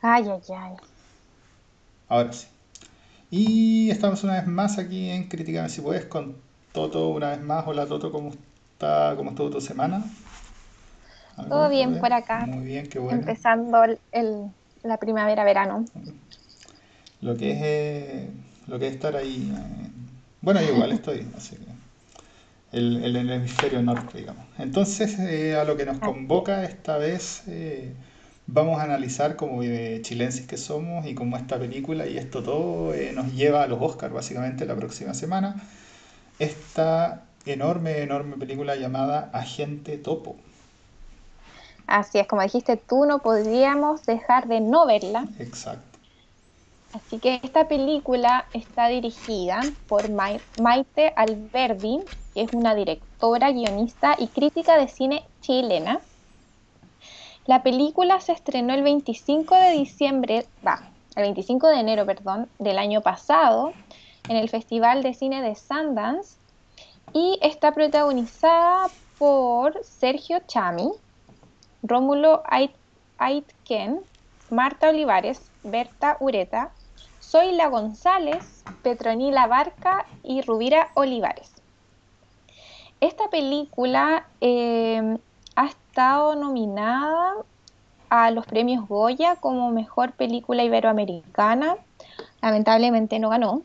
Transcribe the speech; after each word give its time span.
Ay, 0.00 0.28
ay, 0.28 0.40
ay. 0.56 0.76
Ahora 2.08 2.32
sí. 2.32 2.46
Y 3.30 3.90
estamos 3.90 4.22
una 4.22 4.34
vez 4.34 4.46
más 4.46 4.78
aquí 4.78 5.10
en 5.10 5.28
Críticame 5.28 5.68
si 5.68 5.80
puedes 5.80 6.04
con 6.06 6.36
Toto 6.72 7.08
una 7.08 7.30
vez 7.30 7.40
más. 7.40 7.66
Hola 7.66 7.86
Toto, 7.86 8.12
¿cómo 8.12 8.30
está? 8.30 9.14
¿Cómo 9.16 9.30
estuvo 9.30 9.50
tu 9.50 9.60
semana? 9.60 10.04
Todo 11.48 11.68
bien 11.68 11.98
por 11.98 12.12
acá. 12.12 12.46
Muy 12.46 12.64
bien, 12.64 12.88
qué 12.88 12.98
bueno. 12.98 13.18
Empezando 13.18 13.82
el, 14.12 14.50
la 14.82 14.96
primavera-verano. 14.98 15.84
Lo 17.20 17.36
que 17.36 17.50
es 17.50 17.58
eh, 17.60 18.30
lo 18.68 18.78
que 18.78 18.86
es 18.86 18.94
estar 18.94 19.16
ahí. 19.16 19.52
Eh, 19.52 19.90
bueno, 20.40 20.62
igual 20.62 20.92
estoy, 20.92 21.26
así 21.36 21.56
que 21.56 22.76
el, 22.78 23.04
el, 23.04 23.30
hemisferio 23.30 23.82
norte, 23.82 24.18
digamos. 24.18 24.44
Entonces, 24.58 25.18
eh, 25.18 25.56
a 25.56 25.64
lo 25.64 25.76
que 25.76 25.86
nos 25.86 25.98
convoca 25.98 26.64
esta 26.64 26.98
vez 26.98 27.42
vamos 28.48 28.80
a 28.80 28.84
analizar 28.84 29.36
como 29.36 29.62
chilenses 29.62 30.46
que 30.46 30.56
somos 30.56 31.06
y 31.06 31.14
cómo 31.14 31.36
esta 31.36 31.58
película 31.58 32.06
y 32.06 32.16
esto 32.16 32.42
todo 32.42 32.94
eh, 32.94 33.12
nos 33.14 33.32
lleva 33.34 33.62
a 33.62 33.66
los 33.66 33.80
Oscars 33.80 34.12
básicamente 34.12 34.64
la 34.66 34.74
próxima 34.74 35.14
semana. 35.14 35.62
Esta 36.38 37.24
enorme, 37.44 38.02
enorme 38.02 38.36
película 38.36 38.74
llamada 38.74 39.30
Agente 39.32 39.98
Topo. 39.98 40.36
Así 41.86 42.18
es, 42.18 42.26
como 42.26 42.42
dijiste 42.42 42.76
tú, 42.76 43.04
no 43.06 43.20
podríamos 43.20 44.04
dejar 44.04 44.48
de 44.48 44.60
no 44.60 44.86
verla. 44.86 45.26
Exacto. 45.38 45.98
Así 46.94 47.18
que 47.18 47.40
esta 47.42 47.68
película 47.68 48.46
está 48.54 48.88
dirigida 48.88 49.60
por 49.88 50.10
Maite 50.10 51.12
Alberdi, 51.16 52.00
que 52.32 52.42
es 52.42 52.52
una 52.54 52.74
directora, 52.74 53.52
guionista 53.52 54.16
y 54.18 54.28
crítica 54.28 54.78
de 54.78 54.88
cine 54.88 55.22
chilena 55.42 56.00
la 57.48 57.62
película 57.62 58.20
se 58.20 58.32
estrenó 58.32 58.74
el 58.74 58.82
25 58.82 59.54
de 59.54 59.70
diciembre, 59.70 60.46
va, 60.64 60.82
el 61.16 61.22
25 61.22 61.68
de 61.68 61.80
enero, 61.80 62.04
perdón, 62.04 62.46
del 62.58 62.78
año 62.78 63.00
pasado 63.00 63.72
en 64.28 64.36
el 64.36 64.50
Festival 64.50 65.02
de 65.02 65.14
Cine 65.14 65.40
de 65.40 65.54
Sundance 65.54 66.36
y 67.14 67.38
está 67.40 67.72
protagonizada 67.72 68.90
por 69.16 69.82
Sergio 69.82 70.40
Chami, 70.46 70.90
Rómulo 71.82 72.42
Aitken, 73.16 74.00
Marta 74.50 74.90
Olivares, 74.90 75.50
Berta 75.64 76.18
Ureta, 76.20 76.72
Zoila 77.22 77.68
González, 77.68 78.62
Petronila 78.82 79.46
Barca 79.46 80.04
y 80.22 80.42
Rubira 80.42 80.90
Olivares. 80.92 81.50
Esta 83.00 83.30
película 83.30 84.26
eh, 84.42 85.16
estado 85.98 86.36
nominada 86.36 87.34
a 88.08 88.30
los 88.30 88.46
premios 88.46 88.86
Goya 88.86 89.34
como 89.34 89.72
mejor 89.72 90.12
película 90.12 90.62
iberoamericana. 90.62 91.76
Lamentablemente 92.40 93.18
no 93.18 93.30
ganó. 93.30 93.62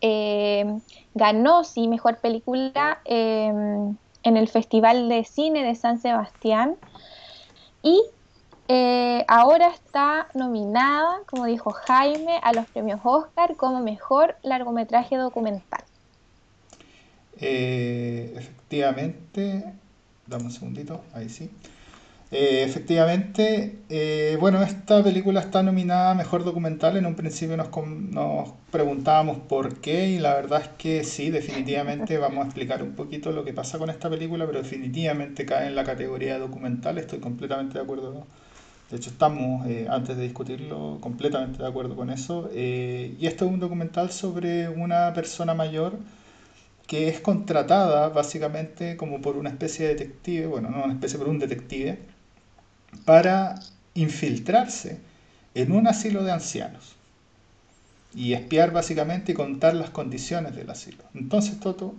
Eh, 0.00 0.80
ganó, 1.12 1.62
sí, 1.64 1.88
mejor 1.88 2.16
película 2.20 3.02
eh, 3.04 3.52
en 4.22 4.36
el 4.38 4.48
Festival 4.48 5.10
de 5.10 5.24
Cine 5.24 5.62
de 5.62 5.74
San 5.74 6.00
Sebastián. 6.00 6.76
Y 7.82 8.02
eh, 8.68 9.26
ahora 9.28 9.68
está 9.68 10.28
nominada, 10.32 11.18
como 11.26 11.44
dijo 11.44 11.72
Jaime, 11.72 12.40
a 12.42 12.54
los 12.54 12.64
premios 12.64 13.00
Oscar 13.04 13.56
como 13.56 13.80
mejor 13.80 14.36
largometraje 14.42 15.16
documental. 15.16 15.84
efectivamente, 17.36 19.74
Dame 20.30 20.44
un 20.44 20.52
segundito, 20.52 21.02
ahí 21.12 21.28
sí. 21.28 21.50
Eh, 22.30 22.62
efectivamente, 22.62 23.80
eh, 23.88 24.36
bueno, 24.38 24.62
esta 24.62 25.02
película 25.02 25.40
está 25.40 25.64
nominada 25.64 26.12
a 26.12 26.14
Mejor 26.14 26.44
Documental. 26.44 26.96
En 26.96 27.06
un 27.06 27.16
principio 27.16 27.56
nos, 27.56 27.68
preguntábamos 28.70 29.38
por 29.38 29.80
qué 29.80 30.10
y 30.10 30.20
la 30.20 30.34
verdad 30.34 30.62
es 30.62 30.68
que 30.78 31.02
sí, 31.02 31.30
definitivamente 31.30 32.16
vamos 32.18 32.44
a 32.44 32.46
explicar 32.46 32.84
un 32.84 32.92
poquito 32.92 33.32
lo 33.32 33.44
que 33.44 33.52
pasa 33.52 33.78
con 33.78 33.90
esta 33.90 34.08
película, 34.08 34.46
pero 34.46 34.62
definitivamente 34.62 35.44
cae 35.44 35.66
en 35.66 35.74
la 35.74 35.82
categoría 35.82 36.38
documental, 36.38 36.98
estoy 36.98 37.18
completamente 37.18 37.74
de 37.74 37.82
acuerdo. 37.82 38.24
De 38.88 38.96
hecho, 38.98 39.10
estamos, 39.10 39.66
eh, 39.66 39.88
antes 39.90 40.16
de 40.16 40.22
discutirlo, 40.22 40.98
completamente 41.00 41.60
de 41.60 41.68
acuerdo 41.68 41.96
con 41.96 42.10
eso. 42.10 42.48
y 42.54 43.26
esto 43.26 43.46
es 43.46 43.50
un 43.50 43.58
documental 43.58 44.12
sobre 44.12 44.68
una 44.68 45.12
persona 45.12 45.54
mayor 45.54 45.98
que 46.90 47.06
es 47.06 47.20
contratada 47.20 48.08
básicamente 48.08 48.96
como 48.96 49.22
por 49.22 49.36
una 49.36 49.48
especie 49.48 49.86
de 49.86 49.94
detective, 49.94 50.46
bueno, 50.46 50.70
no 50.70 50.82
una 50.82 50.94
especie, 50.94 51.20
por 51.20 51.28
un 51.28 51.38
detective, 51.38 52.00
para 53.04 53.54
infiltrarse 53.94 54.98
en 55.54 55.70
un 55.70 55.86
asilo 55.86 56.24
de 56.24 56.32
ancianos 56.32 56.96
y 58.12 58.32
espiar 58.32 58.72
básicamente 58.72 59.30
y 59.30 59.34
contar 59.36 59.74
las 59.74 59.90
condiciones 59.90 60.56
del 60.56 60.68
asilo. 60.68 61.04
Entonces, 61.14 61.60
Toto, 61.60 61.94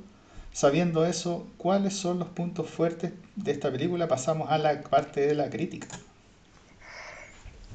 sabiendo 0.52 1.06
eso, 1.06 1.48
¿cuáles 1.56 1.96
son 1.96 2.20
los 2.20 2.28
puntos 2.28 2.70
fuertes 2.70 3.14
de 3.38 3.54
esta 3.54 3.72
película? 3.72 4.10
Pasamos 4.10 4.52
a 4.52 4.58
la 4.58 4.82
parte 4.82 5.26
de 5.26 5.36
la 5.36 5.50
crítica. 5.50 5.88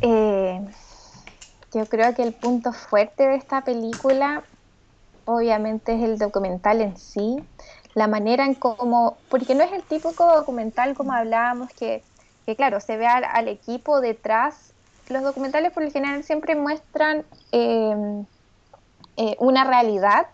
Eh, 0.02 0.60
yo 1.72 1.86
creo 1.86 2.14
que 2.14 2.24
el 2.24 2.34
punto 2.34 2.74
fuerte 2.74 3.26
de 3.26 3.36
esta 3.36 3.64
película 3.64 4.44
obviamente 5.26 5.94
es 5.94 6.02
el 6.02 6.18
documental 6.18 6.80
en 6.80 6.96
sí, 6.96 7.36
la 7.94 8.06
manera 8.08 8.46
en 8.46 8.54
cómo, 8.54 9.18
porque 9.28 9.54
no 9.54 9.62
es 9.62 9.72
el 9.72 9.82
típico 9.82 10.24
documental 10.34 10.94
como 10.94 11.12
hablábamos 11.12 11.70
que, 11.72 12.02
que 12.46 12.56
claro, 12.56 12.80
se 12.80 12.96
ve 12.96 13.06
al, 13.06 13.48
equipo 13.48 14.00
detrás. 14.00 14.72
Los 15.08 15.22
documentales 15.22 15.72
por 15.72 15.82
el 15.82 15.92
general 15.92 16.24
siempre 16.24 16.54
muestran 16.56 17.24
em, 17.52 18.24
eh, 19.16 19.36
una 19.38 19.64
realidad 19.64 20.26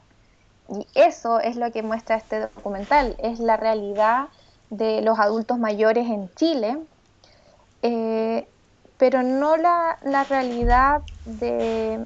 y 0.69 0.87
eso 0.95 1.41
es 1.41 1.57
lo 1.57 1.71
que 1.73 1.83
muestra 1.83 2.17
este 2.17 2.41
documental, 2.41 3.17
es 3.19 3.41
la 3.41 3.57
realidad 3.57 4.29
de 4.71 5.03
los 5.03 5.19
adultos 5.19 5.59
mayores 5.59 6.09
en 6.09 6.33
Chile, 6.35 6.79
eh, 7.83 8.47
pero 8.97 9.23
no 9.23 9.57
la, 9.57 9.99
la 10.03 10.25
realidad 10.25 11.03
de 11.25 12.05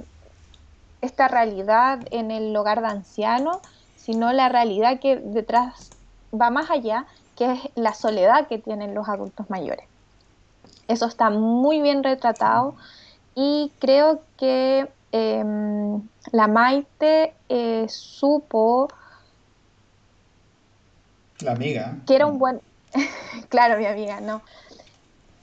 esta 1.06 1.28
realidad 1.28 2.00
en 2.10 2.30
el 2.30 2.54
hogar 2.54 2.82
de 2.82 2.88
ancianos, 2.88 3.58
sino 3.96 4.32
la 4.32 4.48
realidad 4.48 5.00
que 5.00 5.16
detrás 5.16 5.90
va 6.38 6.50
más 6.50 6.70
allá, 6.70 7.06
que 7.36 7.52
es 7.52 7.60
la 7.74 7.94
soledad 7.94 8.46
que 8.46 8.58
tienen 8.58 8.94
los 8.94 9.08
adultos 9.08 9.48
mayores. 9.50 9.86
Eso 10.88 11.06
está 11.06 11.30
muy 11.30 11.80
bien 11.80 12.04
retratado 12.04 12.76
y 13.34 13.72
creo 13.78 14.22
que 14.38 14.88
em, 15.12 16.02
la 16.32 16.48
Maite 16.48 17.34
eh, 17.48 17.86
supo... 17.88 18.88
La 21.40 21.52
amiga. 21.52 21.96
Que 22.06 22.14
era 22.14 22.26
un 22.26 22.38
buen... 22.38 22.60
claro, 23.48 23.78
mi 23.78 23.86
amiga, 23.86 24.20
no. 24.20 24.42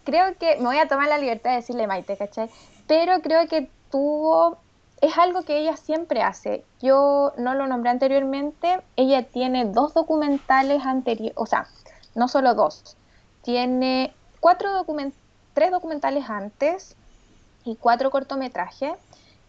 Creo 0.06 0.36
que 0.38 0.58
me 0.58 0.66
voy 0.66 0.78
a 0.78 0.88
tomar 0.88 1.08
la 1.08 1.18
libertad 1.18 1.52
de 1.52 1.56
decirle 1.58 1.88
Maite, 1.88 2.18
¿cachai? 2.18 2.50
Pero 2.88 3.22
creo 3.22 3.48
que 3.48 3.70
tuvo 3.92 4.58
es 5.04 5.18
algo 5.18 5.42
que 5.42 5.58
ella 5.58 5.76
siempre 5.76 6.24
hace. 6.24 6.64
Yo 6.82 7.34
no 7.38 7.56
lo 7.56 7.68
nombré 7.68 7.90
anteriormente, 7.90 8.82
ella 8.96 9.24
tiene 9.24 9.66
dos 9.66 9.94
documentales 9.94 10.86
anteriores, 10.86 11.34
o 11.36 11.46
sea, 11.46 11.68
no 12.16 12.30
solo 12.30 12.56
dos, 12.56 12.96
tiene 13.42 14.14
cuatro 14.40 14.70
tres 15.54 15.72
documentales 15.72 16.30
antes 16.30 16.96
y 17.66 17.76
cuatro 17.76 18.12
cortometrajes, 18.12 18.94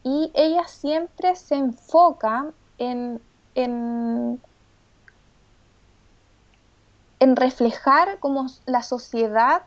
y 0.03 0.33
ella 0.35 0.67
siempre 0.67 1.37
se 1.37 1.55
enfoca 1.55 2.47
en, 2.79 3.21
en, 3.55 4.41
reflejar 7.21 8.19
como 8.19 8.49
la 8.67 8.83
sociedad 8.83 9.63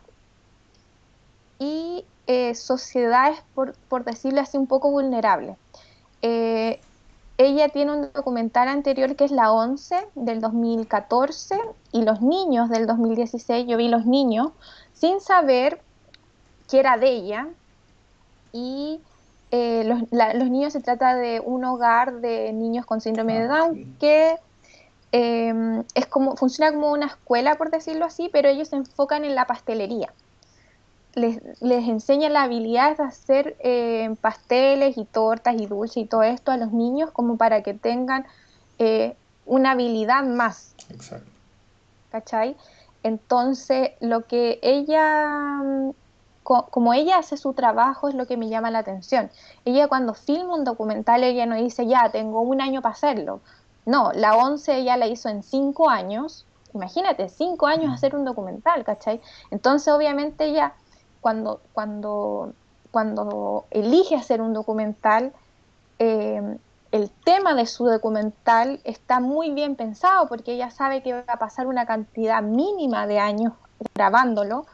y 1.60 2.04
eh, 2.28 2.56
sociedades, 2.56 3.40
por, 3.56 3.74
por 3.88 4.04
decirlo 4.04 4.42
así, 4.42 4.58
un 4.58 4.68
poco 4.68 4.92
vulnerables. 4.92 5.56
Eh, 6.22 6.82
ella 7.38 7.70
tiene 7.70 7.94
un 7.94 8.10
documental 8.14 8.68
anterior 8.68 9.16
que 9.16 9.24
es 9.24 9.32
La 9.32 9.52
11 9.54 10.08
del 10.16 10.42
2014 10.42 11.58
y 11.94 12.02
Los 12.04 12.22
Niños 12.22 12.70
del 12.70 12.86
2016. 12.86 13.66
Yo 13.68 13.78
vi 13.78 13.88
Los 13.88 14.06
Niños 14.06 14.52
sin 14.94 15.22
saber 15.22 15.80
que 16.70 16.80
era 16.80 16.98
de 16.98 17.10
ella. 17.10 17.48
Y 18.52 19.00
eh, 19.52 19.84
los, 19.86 20.50
niños 20.50 20.74
se 20.74 20.82
trata 20.82 21.16
de 21.16 21.40
un 21.40 21.64
hogar 21.64 22.20
de 22.20 22.52
niños 22.52 22.86
con 22.86 23.00
síndrome 23.00 23.40
de 23.40 23.46
ah, 23.46 23.48
Down 23.48 23.96
que 24.00 24.36
em, 25.14 25.84
es 25.94 26.08
como, 26.08 26.36
funciona 26.36 26.74
como 26.74 26.92
una 26.92 27.06
escuela, 27.06 27.56
por 27.56 27.72
decirlo 27.72 28.04
así, 28.04 28.30
pero 28.34 28.50
ellos 28.50 28.68
se 28.70 28.76
enfocan 28.76 29.24
en 29.24 29.36
la 29.36 29.46
pastelería 29.46 30.12
les, 31.18 31.42
les 31.62 31.88
enseña 31.88 32.30
la 32.30 32.44
habilidad 32.44 32.96
de 32.96 33.04
hacer 33.04 33.56
eh, 33.60 34.16
pasteles 34.22 34.98
y 34.98 35.06
tortas 35.06 35.56
y 35.60 35.66
dulces 35.66 35.98
y 35.98 36.06
todo 36.06 36.24
esto 36.24 36.52
a 36.52 36.58
los 36.58 36.72
niños 36.72 37.10
como 37.12 37.38
para 37.38 37.64
que 37.64 37.74
tengan 37.74 38.26
eh, 38.78 39.16
una 39.46 39.72
habilidad 39.72 40.24
más. 40.24 40.76
Exacto. 40.90 41.30
¿Cachai? 42.12 42.56
Entonces, 43.04 43.92
lo 44.00 44.26
que 44.28 44.60
ella 44.62 45.62
como 46.44 46.94
ella 46.94 47.18
hace 47.18 47.36
su 47.36 47.52
trabajo 47.52 48.08
es 48.08 48.16
lo 48.16 48.26
que 48.26 48.38
me 48.38 48.48
llama 48.48 48.72
la 48.72 48.80
atención. 48.80 49.30
Ella 49.66 49.90
cuando 49.90 50.14
filma 50.14 50.56
un 50.56 50.64
documental, 50.64 51.24
ella 51.24 51.46
no 51.46 51.56
dice, 51.56 51.88
ya, 51.88 52.10
tengo 52.10 52.40
un 52.40 52.62
año 52.62 52.82
para 52.82 52.94
hacerlo. 52.94 53.42
No, 53.86 54.14
la 54.14 54.38
11 54.38 54.78
ella 54.78 54.96
la 54.96 55.08
hizo 55.08 55.28
en 55.28 55.44
cinco 55.44 55.90
años. 55.90 56.46
Imagínate, 56.74 57.28
cinco 57.28 57.68
años 57.68 57.94
hacer 57.94 58.16
un 58.16 58.24
documental, 58.24 58.86
¿cachai? 58.86 59.20
Entonces, 59.52 59.94
obviamente, 59.94 60.46
ella, 60.46 60.74
cuando, 61.22 61.62
cuando, 61.74 62.54
cuando 62.92 63.66
elige 63.72 64.16
hacer 64.16 64.42
un 64.42 64.54
documental, 64.54 65.34
eh, 66.00 66.58
el 66.92 67.10
tema 67.10 67.54
de 67.54 67.66
su 67.66 67.86
documental 67.86 68.80
está 68.84 69.20
muy 69.20 69.52
bien 69.52 69.76
pensado 69.76 70.28
porque 70.28 70.54
ella 70.54 70.72
sabe 70.72 71.04
que 71.04 71.14
va 71.14 71.24
a 71.28 71.40
pasar 71.40 71.68
una 71.68 71.86
cantidad 71.86 72.42
mínima 72.42 73.08
de 73.08 73.20
años 73.20 73.54
grabándolo 73.94 74.66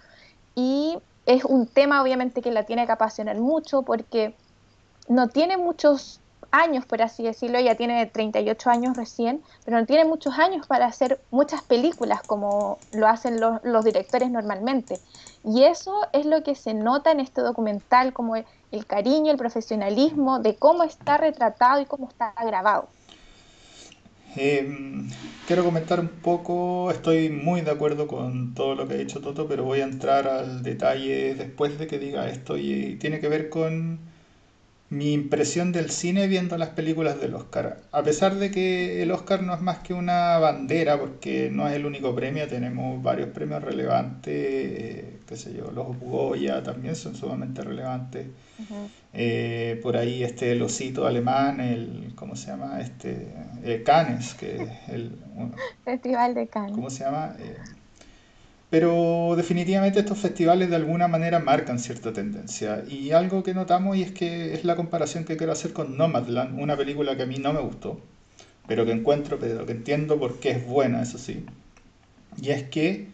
y 0.56 0.98
es 1.25 1.44
un 1.45 1.68
tema 1.68 2.01
obviamente 2.01 2.42
que 2.42 2.51
la 2.51 2.63
tiene 2.63 2.86
que 2.86 2.92
apasionar 2.92 3.39
mucho 3.39 3.81
porque 3.81 4.36
no 5.07 5.28
tiene 5.28 5.57
muchos 5.57 6.19
años, 6.53 6.85
por 6.85 7.01
así 7.01 7.23
decirlo, 7.23 7.57
ella 7.57 7.75
tiene 7.75 8.05
38 8.05 8.69
años 8.69 8.95
recién, 8.95 9.41
pero 9.65 9.77
no 9.79 9.85
tiene 9.85 10.05
muchos 10.05 10.38
años 10.38 10.67
para 10.67 10.85
hacer 10.85 11.19
muchas 11.31 11.63
películas 11.63 12.21
como 12.21 12.77
lo 12.94 13.07
hacen 13.07 13.41
los, 13.41 13.83
directores 13.83 14.29
normalmente. 14.29 15.00
Y 15.44 15.63
eso 15.63 16.07
es 16.13 16.25
lo 16.25 16.44
que 16.44 16.55
se 16.55 16.73
nota 16.73 17.11
en 17.11 17.19
este 17.19 17.41
documental, 17.41 18.13
como 18.13 18.35
el 18.35 18.85
cariño, 18.85 19.31
el 19.31 19.38
profesionalismo 19.38 20.39
de 20.39 20.55
cómo 20.55 20.83
está 20.83 21.17
retratado 21.17 21.81
y 21.81 21.85
cómo 21.85 22.07
está 22.07 22.33
grabado. 22.45 22.88
Em, 24.35 25.09
quiero 25.45 25.63
comentar 25.63 26.00
un 26.00 26.07
poco, 26.07 26.91
estoy 26.91 27.29
muy 27.29 27.61
de 27.61 27.71
acuerdo 27.71 28.07
con 28.07 28.53
todo 28.53 28.75
lo 28.75 28.88
que 28.88 28.94
ha 28.94 28.97
dicho 28.97 29.21
Toto, 29.21 29.47
pero 29.47 29.63
voy 29.63 29.81
a 29.81 29.83
entrar 29.83 30.27
al 30.27 30.63
detalle 30.63 31.35
después 31.35 31.77
de 31.77 31.88
que 31.88 32.00
diga 32.00 32.29
esto 32.29 32.57
y 32.57 32.95
tiene 33.00 33.19
que 33.19 33.27
ver 33.27 33.50
con 33.50 34.12
mi 34.94 35.12
impresión 35.12 35.72
del 35.72 35.90
cine 35.90 36.28
viendo 36.28 36.56
las 36.57 36.69
películas 36.69 37.19
del 37.19 37.34
Oscar. 37.34 37.80
A 37.92 38.04
pesar 38.04 38.36
de 38.36 38.51
que 38.51 39.01
el 39.01 39.12
Oscar 39.12 39.42
no 39.42 39.56
es 39.56 39.62
más 39.62 39.80
que 39.80 39.94
una 39.94 40.38
bandera, 40.38 41.00
porque 41.00 41.50
no 41.51 41.68
es 41.68 41.74
el 41.74 41.88
único 41.88 42.13
premio, 42.13 42.48
tenemos 42.48 43.01
varios 43.01 43.30
premios 43.30 43.63
relevantes, 43.63 44.34
eh, 44.36 45.19
qué 45.28 45.36
sé 45.36 45.54
yo, 45.54 45.72
los 45.72 46.00
Goya 46.00 46.62
también 46.62 46.95
son 46.95 47.16
sumamente 47.16 47.63
relevantes. 47.63 48.28
Eh, 49.13 49.80
por 49.81 49.98
ahí 49.98 50.24
este 50.24 50.51
el 50.51 50.62
osito 50.62 51.07
alemán, 51.07 51.60
el, 51.60 52.13
¿cómo 52.16 52.36
se 52.36 52.51
llama? 52.51 52.80
Este, 52.80 53.28
eh, 53.63 53.81
Cannes, 53.84 54.36
que 54.36 54.57
es 54.57 54.89
el... 54.89 55.12
Festival 55.84 56.36
de 56.36 56.48
Cannes. 56.48 56.74
¿Cómo 56.74 56.92
se 56.92 57.04
llama? 57.04 57.36
Pero 58.74 59.36
definitivamente 59.38 60.00
estos 60.00 60.18
festivales 60.18 60.68
de 60.72 60.75
alguna 60.78 61.08
manera 61.08 61.38
marcan 61.38 61.78
cierta 61.78 62.12
tendencia. 62.12 62.84
Y 62.90 63.12
algo 63.12 63.44
que 63.44 63.54
notamos 63.54 63.98
y 63.98 64.02
es 64.02 64.12
que 64.12 64.56
es 64.56 64.66
la 64.66 64.75
comparación 64.75 65.25
que 65.25 65.38
quiero 65.38 65.54
hacer 65.54 65.74
con 65.74 65.96
Nomadland, 65.96 66.60
una 66.60 66.75
película 66.75 67.16
que 67.16 67.22
a 67.22 67.28
mí 67.28 67.36
no 67.38 67.54
me 67.54 67.60
gustó, 67.60 68.02
pero 68.68 68.84
que 68.84 68.92
encuentro, 68.92 69.38
pero 69.38 69.68
que 69.68 69.74
entiendo 69.74 70.18
por 70.18 70.40
qué 70.40 70.50
es 70.50 70.66
buena, 70.66 71.04
eso 71.04 71.20
sí. 71.20 71.46
Y 72.42 72.50
es 72.50 72.64
que 72.64 73.10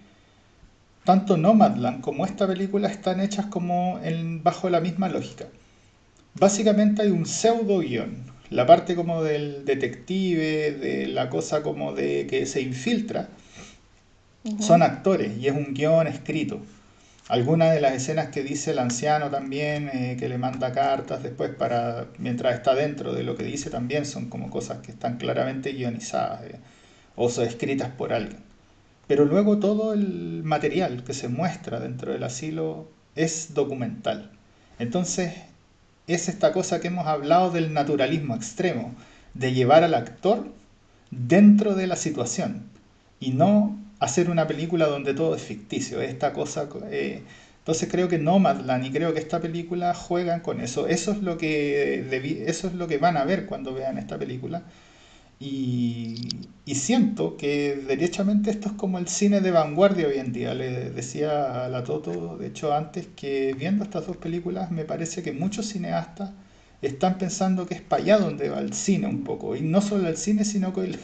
tanto 1.03 1.35
Nomadland 1.35 1.99
como 1.99 2.25
esta 2.25 2.47
película 2.47 2.87
están 2.87 3.19
hechas 3.19 3.47
como 3.47 3.99
bajo 4.41 4.69
la 4.69 4.79
misma 4.79 5.09
lógica. 5.09 5.47
Básicamente 6.35 7.01
hay 7.01 7.09
un 7.09 7.25
pseudo 7.25 7.79
guion. 7.79 8.23
La 8.49 8.65
parte 8.65 8.95
como 8.95 9.23
del 9.23 9.65
detective, 9.65 10.71
de 10.71 11.07
la 11.07 11.29
cosa 11.29 11.63
como 11.63 11.93
de 11.93 12.27
que 12.27 12.45
se 12.45 12.61
infiltra, 12.61 13.27
son 14.59 14.83
actores 14.83 15.37
y 15.37 15.47
es 15.47 15.53
un 15.53 15.73
guion 15.73 16.07
escrito. 16.07 16.61
Algunas 17.27 17.73
de 17.73 17.81
las 17.81 17.93
escenas 17.93 18.29
que 18.29 18.41
dice 18.41 18.71
el 18.71 18.79
anciano 18.79 19.29
también, 19.29 19.89
eh, 19.93 20.17
que 20.19 20.27
le 20.29 20.39
manda 20.39 20.71
cartas 20.71 21.21
después 21.21 21.51
para, 21.51 22.07
mientras 22.17 22.55
está 22.55 22.73
dentro 22.73 23.13
de 23.13 23.23
lo 23.23 23.35
que 23.35 23.43
dice 23.43 23.69
también, 23.69 24.05
son 24.07 24.29
como 24.29 24.49
cosas 24.49 24.79
que 24.79 24.91
están 24.91 25.17
claramente 25.17 25.73
guionizadas 25.73 26.43
eh, 26.45 26.59
o 27.15 27.29
son 27.29 27.45
escritas 27.45 27.89
por 27.89 28.13
alguien. 28.13 28.41
Pero 29.05 29.25
luego 29.25 29.59
todo 29.59 29.93
el 29.93 30.41
material 30.43 31.03
que 31.03 31.13
se 31.13 31.27
muestra 31.27 31.79
dentro 31.79 32.13
del 32.13 32.23
asilo 32.23 32.89
es 33.15 33.53
documental. 33.53 34.31
Entonces 34.79 35.33
es 36.07 36.29
esta 36.29 36.51
cosa 36.51 36.79
que 36.79 36.87
hemos 36.87 37.05
hablado 37.05 37.51
del 37.51 37.73
naturalismo 37.73 38.35
extremo, 38.35 38.95
de 39.35 39.53
llevar 39.53 39.83
al 39.83 39.93
actor 39.93 40.47
dentro 41.11 41.75
de 41.75 41.85
la 41.85 41.95
situación 41.95 42.63
y 43.19 43.31
no 43.31 43.77
hacer 43.99 44.29
una 44.29 44.47
película 44.47 44.87
donde 44.87 45.13
todo 45.13 45.35
es 45.35 45.41
ficticio. 45.41 46.01
Esta 46.01 46.33
cosa. 46.33 46.69
Eh, 46.91 47.21
entonces 47.59 47.89
creo 47.91 48.07
que 48.07 48.17
Nomadland 48.17 48.85
y 48.85 48.91
creo 48.91 49.13
que 49.13 49.19
esta 49.19 49.39
película 49.39 49.93
juegan 49.93 50.39
con 50.41 50.61
eso. 50.61 50.87
Eso 50.87 51.11
es 51.11 51.21
lo 51.21 51.37
que 51.37 52.45
eso 52.47 52.67
es 52.67 52.73
lo 52.73 52.87
que 52.87 52.97
van 52.97 53.17
a 53.17 53.25
ver 53.25 53.45
cuando 53.45 53.73
vean 53.73 53.97
esta 53.97 54.17
película. 54.17 54.63
Y, 55.41 56.15
y, 56.65 56.75
siento 56.75 57.37
que 57.37 57.75
derechamente 57.87 58.49
esto 58.51 58.69
es 58.69 58.73
como 58.75 58.99
el 58.99 59.07
cine 59.07 59.39
de 59.39 59.51
vanguardia 59.51 60.07
hoy 60.07 60.17
en 60.17 60.33
día. 60.33 60.53
Le 60.53 60.89
decía 60.89 61.65
a 61.65 61.69
la 61.69 61.83
Toto, 61.85 62.37
de 62.37 62.47
hecho, 62.47 62.73
antes 62.73 63.07
que 63.15 63.53
viendo 63.57 63.85
estas 63.85 64.05
dos 64.07 64.17
películas, 64.17 64.69
me 64.71 64.83
parece 64.83 65.23
que 65.23 65.31
muchos 65.31 65.67
cineastas 65.67 66.31
están 66.81 67.17
pensando 67.17 67.65
que 67.65 67.75
es 67.75 67.81
para 67.81 68.03
allá 68.03 68.17
donde 68.17 68.49
va 68.49 68.59
el 68.59 68.73
cine 68.73 69.07
un 69.07 69.23
poco. 69.23 69.55
Y 69.55 69.61
no 69.61 69.81
solo 69.81 70.09
el 70.09 70.17
cine, 70.17 70.43
sino 70.43 70.73
que 70.73 70.81
el, 70.81 70.99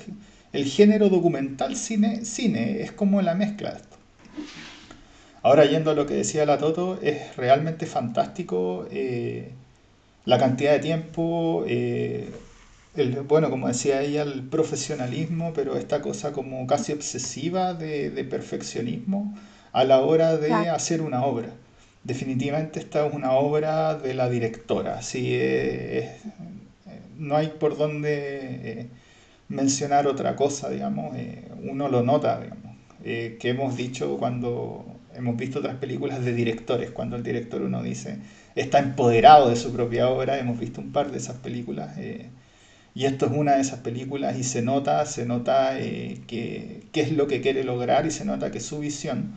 el 0.55 0.65
género 0.65 1.09
documental 1.09 1.75
cine, 1.75 2.23
cine, 2.23 2.81
es 2.81 2.93
como 2.93 3.21
la 3.21 3.35
mezcla 3.35 3.71
de 3.71 3.77
esto. 3.77 3.97
Ahora 5.43 5.65
yendo 5.65 5.91
a 5.91 5.95
lo 5.95 6.05
que 6.05 6.13
decía 6.13 6.45
la 6.45 6.57
Toto, 6.57 6.97
es 7.01 7.35
realmente 7.35 7.85
fantástico 7.85 8.87
eh, 8.89 9.51
la 10.23 10.39
cantidad 10.39 10.71
de 10.71 10.79
tiempo, 10.79 11.65
eh, 11.67 12.29
el, 12.95 13.21
bueno, 13.23 13.49
como 13.49 13.67
decía 13.67 14.01
ella, 14.01 14.21
el 14.21 14.43
profesionalismo, 14.43 15.51
pero 15.53 15.75
esta 15.75 16.01
cosa 16.01 16.31
como 16.31 16.65
casi 16.67 16.93
obsesiva 16.93 17.73
de, 17.73 18.25
perfeccionismo 18.29 19.37
a 19.73 19.83
la 19.83 19.99
hora 19.99 20.37
de 20.37 20.53
hacer 20.69 21.01
una 21.01 21.25
obra. 21.25 21.49
Definitivamente 22.05 22.79
esta 22.79 23.05
es 23.05 23.13
una 23.13 23.33
obra 23.33 23.95
de 23.95 24.13
la 24.13 24.29
directora, 24.29 24.99
así 24.99 25.37
no 27.17 27.35
hay 27.35 27.47
por 27.59 27.77
dónde 27.77 28.87
mencionar 29.47 30.07
otra 30.07 30.35
cosa, 30.35 30.69
digamos, 30.69 31.15
eh, 31.15 31.51
uno 31.63 31.87
lo 31.89 32.03
nota, 32.03 32.41
digamos, 32.41 32.75
eh, 33.03 33.37
que 33.39 33.49
hemos 33.49 33.77
dicho 33.77 34.17
cuando 34.17 34.85
hemos 35.13 35.37
visto 35.37 35.59
otras 35.59 35.75
películas 35.75 36.23
de 36.25 36.33
directores, 36.33 36.91
cuando 36.91 37.15
el 37.15 37.23
director 37.23 37.61
uno 37.61 37.81
dice 37.83 38.19
está 38.55 38.79
empoderado 38.79 39.49
de 39.49 39.55
su 39.55 39.73
propia 39.73 40.09
obra, 40.09 40.39
hemos 40.39 40.59
visto 40.59 40.81
un 40.81 40.91
par 40.91 41.11
de 41.11 41.17
esas 41.17 41.37
películas, 41.37 41.97
eh, 41.97 42.29
y 42.93 43.05
esto 43.05 43.25
es 43.25 43.33
una 43.33 43.55
de 43.55 43.61
esas 43.61 43.79
películas 43.79 44.37
y 44.37 44.43
se 44.43 44.61
nota, 44.61 45.05
se 45.05 45.25
nota 45.25 45.77
que, 45.77 46.83
qué 46.93 47.01
es 47.01 47.11
lo 47.11 47.27
que 47.27 47.41
quiere 47.41 47.63
lograr 47.65 48.05
y 48.05 48.11
se 48.11 48.23
nota 48.25 48.51
que 48.51 48.61
su 48.61 48.79
visión, 48.79 49.33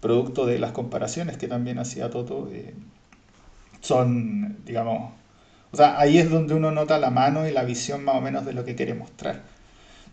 producto 0.00 0.46
de 0.46 0.58
las 0.58 0.72
comparaciones 0.72 1.38
que 1.38 1.48
también 1.48 1.78
hacía 1.78 2.10
Toto, 2.10 2.50
son, 3.80 4.58
digamos, 4.66 5.12
o 5.72 5.76
sea, 5.76 5.98
ahí 5.98 6.18
es 6.18 6.30
donde 6.30 6.54
uno 6.54 6.70
nota 6.72 6.98
la 6.98 7.10
mano 7.10 7.46
y 7.48 7.52
la 7.52 7.64
visión 7.64 8.04
más 8.04 8.16
o 8.16 8.20
menos 8.20 8.44
de 8.46 8.52
lo 8.52 8.64
que 8.64 8.74
quiere 8.74 8.94
mostrar. 8.94 9.42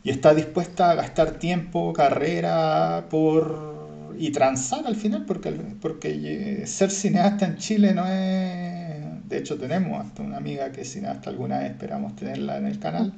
Y 0.04 0.12
está 0.12 0.34
dispuesta 0.34 0.92
a 0.92 0.96
gastar 0.96 1.32
tiempo, 1.40 1.94
carrera, 1.94 3.06
por 3.10 3.78
y 4.20 4.32
transar 4.32 4.86
al 4.88 4.96
final, 4.96 5.26
porque, 5.26 5.52
porque 5.82 6.62
eh, 6.64 6.68
ser 6.68 6.92
cineasta 6.92 7.46
en 7.46 7.58
Chile 7.58 7.94
no 7.94 8.08
es... 8.08 9.28
De 9.28 9.38
hecho 9.38 9.58
tenemos 9.58 10.06
hasta 10.06 10.24
una 10.24 10.38
amiga 10.38 10.72
que 10.72 10.82
es 10.82 10.92
cineasta, 10.92 11.30
alguna 11.30 11.60
vez 11.60 11.72
esperamos 11.72 12.16
tenerla 12.16 12.58
en 12.58 12.66
el 12.66 12.80
canal, 12.80 13.14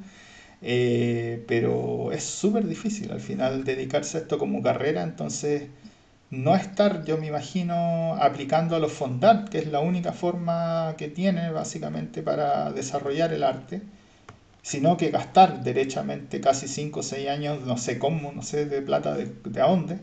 eh, 0.62 1.44
pero 1.48 2.12
es 2.12 2.24
súper 2.24 2.68
difícil 2.68 3.12
al 3.12 3.22
final 3.22 3.64
dedicarse 3.64 4.18
a 4.18 4.22
esto 4.22 4.38
como 4.40 4.62
carrera, 4.64 5.04
entonces 5.04 5.64
no 6.32 6.56
estar, 6.56 7.04
yo 7.06 7.18
me 7.18 7.28
imagino, 7.28 8.16
aplicando 8.20 8.76
a 8.76 8.80
los 8.80 8.92
fondant, 8.92 9.50
que 9.50 9.60
es 9.60 9.68
la 9.68 9.80
única 9.80 10.14
forma 10.14 10.96
que 10.98 11.08
tiene 11.08 11.52
básicamente 11.52 12.22
para 12.22 12.72
desarrollar 12.72 13.34
el 13.34 13.44
arte, 13.44 13.82
sino 14.62 14.98
que 14.98 15.10
gastar 15.10 15.64
derechamente 15.64 16.40
casi 16.42 16.68
5 16.68 17.00
o 17.00 17.04
6 17.04 17.30
años, 17.30 17.62
no 17.62 17.78
sé 17.78 17.98
cómo, 17.98 18.32
no 18.32 18.44
sé 18.44 18.66
de 18.66 18.82
plata 18.82 19.16
de, 19.16 19.26
de 19.26 19.62
a 19.62 19.68
dónde. 19.68 20.00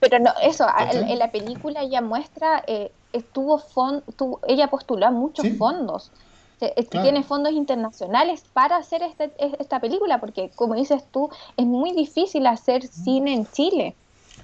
Pero 0.00 0.18
no, 0.18 0.32
eso, 0.42 0.66
en 0.78 1.18
la 1.18 1.30
película 1.30 1.82
ella 1.82 2.00
muestra, 2.00 2.62
eh, 2.66 2.92
estuvo 3.12 3.62
ella 4.46 4.68
postuló 4.68 5.06
a 5.06 5.10
muchos 5.10 5.46
fondos. 5.56 6.10
Tiene 6.90 7.22
fondos 7.22 7.52
internacionales 7.52 8.44
para 8.52 8.76
hacer 8.76 9.02
este, 9.02 9.32
esta 9.58 9.80
película, 9.80 10.18
porque 10.18 10.50
como 10.54 10.74
dices 10.74 11.04
tú, 11.10 11.28
es 11.56 11.66
muy 11.66 11.92
difícil 11.92 12.46
hacer 12.46 12.86
cine 12.86 13.34
en 13.34 13.46
Chile. 13.50 13.94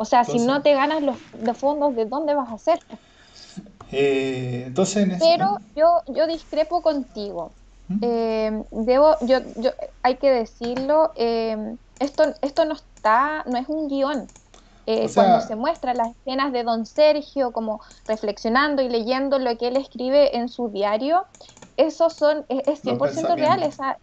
O 0.01 0.07
sea, 0.07 0.25
si 0.25 0.39
no 0.39 0.63
te 0.63 0.73
ganas 0.73 1.03
los, 1.03 1.59
fondos, 1.59 1.95
¿de 1.95 2.07
dónde 2.07 2.35
vas 2.35 2.49
a 2.49 2.55
hacer? 2.55 2.81
Eh, 3.93 4.65
entonces 4.69 5.07
Pero 5.21 5.59
yo, 5.77 6.01
yo 6.07 6.27
discrepo 6.27 6.81
contigo. 6.81 7.53
¿Mm? 7.87 7.99
Eh, 8.01 8.65
debo, 8.71 9.17
yo, 9.21 9.41
yo, 9.57 9.73
hay 10.03 10.17
que 10.17 10.31
decirlo, 10.31 11.13
eh, 11.17 11.77
esto, 11.99 12.35
esto 12.41 12.65
no 12.65 12.73
está, 12.73 13.45
no 13.45 13.59
es 13.59 13.69
un 13.69 13.89
guion. 13.89 14.31
Eh, 14.87 15.11
cuando 15.15 15.43
se 15.43 15.55
muestran 15.55 15.99
las 15.99 16.17
escenas 16.17 16.51
de 16.55 16.65
don 16.65 16.87
Sergio 16.87 17.53
como 17.53 17.83
reflexionando 18.07 18.81
y 18.81 18.89
leyendo 18.89 19.39
lo 19.39 19.55
que 19.59 19.69
él 19.69 19.77
escribe 19.77 20.35
en 20.35 20.49
su 20.49 20.71
diario, 20.71 21.27
esos 21.77 22.15
son, 22.15 22.47
es, 22.49 22.83
100% 22.83 23.37
real, 23.37 23.63
esa, 23.65 23.99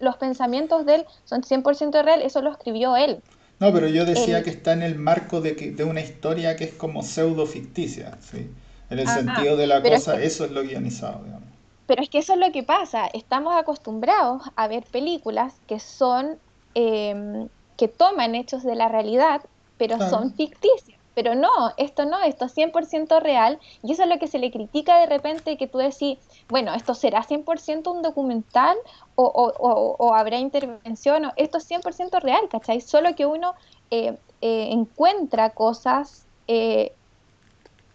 los 0.00 0.16
pensamientos 0.16 0.84
de 0.86 0.96
él 0.96 1.06
son 1.22 1.42
100% 1.42 2.02
real, 2.02 2.20
eso 2.22 2.42
lo 2.42 2.50
escribió 2.50 2.96
él. 2.96 3.22
No, 3.58 3.72
pero 3.72 3.88
yo 3.88 4.04
decía 4.04 4.42
que 4.42 4.50
está 4.50 4.72
en 4.72 4.82
el 4.82 4.96
marco 4.96 5.40
de, 5.40 5.56
que, 5.56 5.70
de 5.70 5.84
una 5.84 6.00
historia 6.00 6.56
que 6.56 6.64
es 6.64 6.74
como 6.74 7.02
pseudo 7.02 7.46
ficticia, 7.46 8.18
¿sí? 8.20 8.50
En 8.90 8.98
el 8.98 9.08
sentido 9.08 9.56
de 9.56 9.66
la 9.66 9.82
cosa, 9.82 10.20
eso 10.20 10.44
es 10.44 10.50
lo 10.50 10.62
guionizado, 10.62 11.24
digamos. 11.24 11.48
Pero 11.86 12.02
es 12.02 12.10
que 12.10 12.18
eso 12.18 12.34
es 12.34 12.38
lo 12.38 12.52
que 12.52 12.62
pasa, 12.62 13.06
estamos 13.12 13.54
acostumbrados 13.56 14.42
a 14.56 14.68
ver 14.68 14.84
películas 14.84 15.54
que 15.66 15.80
son, 15.80 16.38
em, 16.74 17.48
que 17.76 17.88
toman 17.88 18.34
hechos 18.34 18.62
de 18.62 18.74
la 18.74 18.88
realidad, 18.88 19.40
pero 19.78 19.98
son 20.08 20.34
ficticios. 20.34 20.95
Pero 21.16 21.34
no, 21.34 21.72
esto 21.78 22.04
no, 22.04 22.20
esto 22.20 22.44
es 22.44 22.54
100% 22.54 23.22
real 23.22 23.58
y 23.82 23.92
eso 23.92 24.02
es 24.02 24.08
lo 24.10 24.18
que 24.18 24.28
se 24.28 24.38
le 24.38 24.50
critica 24.50 24.98
de 25.00 25.06
repente 25.06 25.56
que 25.56 25.66
tú 25.66 25.78
decís, 25.78 26.18
bueno, 26.50 26.74
¿esto 26.74 26.92
será 26.92 27.22
100% 27.22 27.90
un 27.90 28.02
documental 28.02 28.76
o, 29.14 29.24
o, 29.24 29.96
o, 29.98 30.14
habrá 30.14 30.36
intervención? 30.36 31.32
Esto 31.36 31.56
es 31.56 31.70
100% 31.70 32.20
real, 32.20 32.46
¿cachai? 32.50 32.82
Solo 32.82 33.14
que 33.14 33.24
uno 33.24 33.54
eh, 33.90 34.18
eh, 34.42 34.68
encuentra 34.70 35.48
cosas 35.48 36.26
eh, 36.48 36.92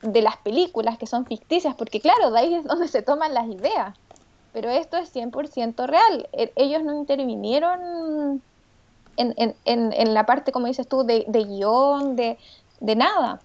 de 0.01 0.21
las 0.23 0.37
películas 0.37 0.97
que 0.97 1.05
son 1.05 1.27
ficticias, 1.27 1.75
porque 1.75 2.01
claro, 2.01 2.31
de 2.31 2.39
ahí 2.39 2.55
es 2.55 2.63
donde 2.63 2.87
se 2.87 3.03
toman 3.03 3.35
las 3.35 3.45
ideas. 3.45 3.95
Pero 4.51 4.71
esto 4.71 4.97
es 4.97 5.15
100% 5.15 5.85
real. 5.85 6.27
E, 6.33 6.51
ellos 6.55 6.83
no 6.83 6.97
intervinieron 6.97 8.41
en, 9.17 9.35
en, 9.37 9.93
en, 9.93 10.13
la 10.13 10.25
parte, 10.25 10.51
como 10.51 10.67
dices 10.67 10.87
tú, 10.87 11.03
de, 11.03 11.25
de 11.27 11.43
guion, 11.43 12.15
de, 12.15 12.39
de 12.81 12.95
nada. 12.95 13.39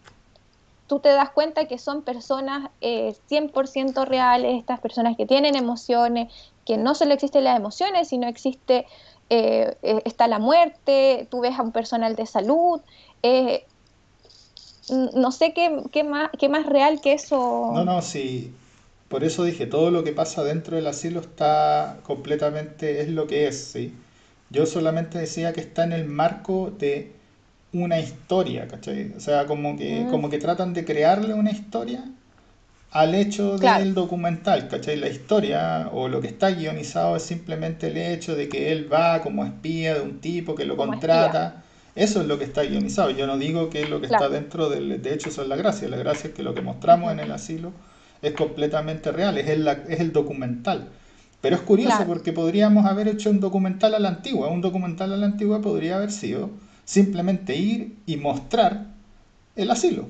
Tú 0.88 0.99
te 0.99 1.11
das 1.11 1.31
cuenta 1.31 1.66
que 1.66 1.78
son 1.78 2.02
personas 2.02 2.71
100% 2.81 4.02
eh, 4.02 4.05
reales, 4.05 4.59
estas 4.59 4.81
personas 4.81 5.16
que 5.16 5.26
tienen 5.26 5.55
emociones, 5.55 6.33
que 6.64 6.76
no 6.76 6.95
solo 6.95 7.14
existen 7.14 7.45
las 7.45 7.57
emociones, 7.57 8.09
sino 8.09 8.26
existe, 8.26 8.87
eh, 9.31 9.76
eh, 9.83 10.02
está 10.05 10.26
la 10.26 10.38
muerte, 10.38 11.28
tú 11.31 11.40
ves 11.40 11.59
a 11.59 11.62
un 11.62 11.73
personal 11.73 12.16
de 12.16 12.26
salud. 12.26 12.81
no 15.14 15.33
sé 15.33 15.52
qué, 15.52 15.83
qué, 15.93 16.05
más, 16.05 16.31
qué 16.38 16.49
más 16.49 16.66
real 16.66 17.00
que 17.00 17.12
eso. 17.12 17.71
No, 17.75 17.85
no, 17.85 18.02
sí. 18.02 18.52
Por 19.09 19.23
eso 19.23 19.45
dije, 19.45 19.66
todo 19.66 19.90
lo 19.90 20.02
que 20.02 20.12
pasa 20.12 20.43
dentro 20.43 20.76
del 20.76 20.87
asilo 20.87 21.21
está 21.21 21.99
completamente, 22.02 23.00
es 23.00 23.09
lo 23.09 23.26
que 23.26 23.47
es, 23.47 23.57
¿sí? 23.57 23.95
Yo 24.50 24.66
solamente 24.66 25.19
decía 25.19 25.52
que 25.52 25.61
está 25.61 25.85
en 25.85 25.93
el 25.93 26.07
marco 26.07 26.73
de 26.76 27.15
una 27.73 27.99
historia, 27.99 28.68
¿cachai? 28.68 29.12
O 29.16 29.20
sea, 29.20 29.46
como 29.46 29.76
que, 29.76 30.00
mm. 30.00 30.11
como 30.11 30.30
que 30.30 30.38
tratan 30.38 30.73
de 30.73 30.85
crearle 30.85 31.35
una 31.35 31.50
historia 31.50 32.04
al 32.90 33.14
hecho 33.14 33.58
del 33.58 33.94
documental, 33.94 34.68
¿cachai? 34.68 34.96
La 34.96 35.08
historia 35.08 35.90
o 35.92 36.08
lo 36.08 36.20
que 36.20 36.28
está 36.28 36.50
guionizado 36.50 37.16
es 37.16 37.23
simplemente 37.23 37.88
el 37.88 37.96
hecho 37.96 38.35
de 38.35 38.49
que 38.49 38.73
él 38.73 38.90
va 38.90 39.20
como 39.20 39.44
espía 39.44 39.94
de 39.94 40.00
un 40.00 40.20
tipo 40.20 40.54
que 40.54 40.64
lo 40.64 40.76
contrata. 40.76 41.62
Eso 41.94 42.20
es 42.20 42.26
lo 42.26 42.38
que 42.38 42.44
está 42.44 42.62
guionizado. 42.62 43.11
Yo 43.11 43.26
no 43.26 43.38
digo 43.38 43.70
que 43.70 43.87
lo 43.87 44.00
que 44.00 44.06
está 44.06 44.28
dentro 44.28 44.68
del... 44.68 45.00
De 45.02 45.14
hecho, 45.14 45.30
eso 45.30 45.42
es 45.42 45.49
la 45.49 45.56
gracia. 45.56 45.88
La 45.88 45.96
gracia 45.96 46.28
es 46.28 46.35
que 46.35 46.42
lo 46.42 46.54
que 46.54 46.61
mostramos 46.61 47.11
en 47.11 47.20
el 47.20 47.32
asilo 47.32 47.73
es 48.23 48.32
completamente 48.32 49.12
real, 49.12 49.38
es 49.38 49.49
el, 49.49 49.66
es 49.66 50.00
el 50.00 50.12
documental. 50.12 50.88
Pero 51.40 51.56
es 51.56 51.62
curioso 51.62 52.04
porque 52.06 52.32
podríamos 52.32 52.87
haber 52.87 53.08
hecho 53.08 53.30
un 53.30 53.40
documental 53.40 53.94
a 53.94 53.99
la 53.99 54.08
antigua. 54.08 54.49
Un 54.49 54.61
documental 54.61 55.12
a 55.12 55.16
la 55.16 55.26
antigua 55.26 55.61
podría 55.61 55.96
haber 55.96 56.11
sido 56.11 56.50
simplemente 56.87 57.55
ir 57.55 57.97
y 58.07 58.16
mostrar 58.16 58.87
el 59.57 59.71
asilo. 59.71 60.09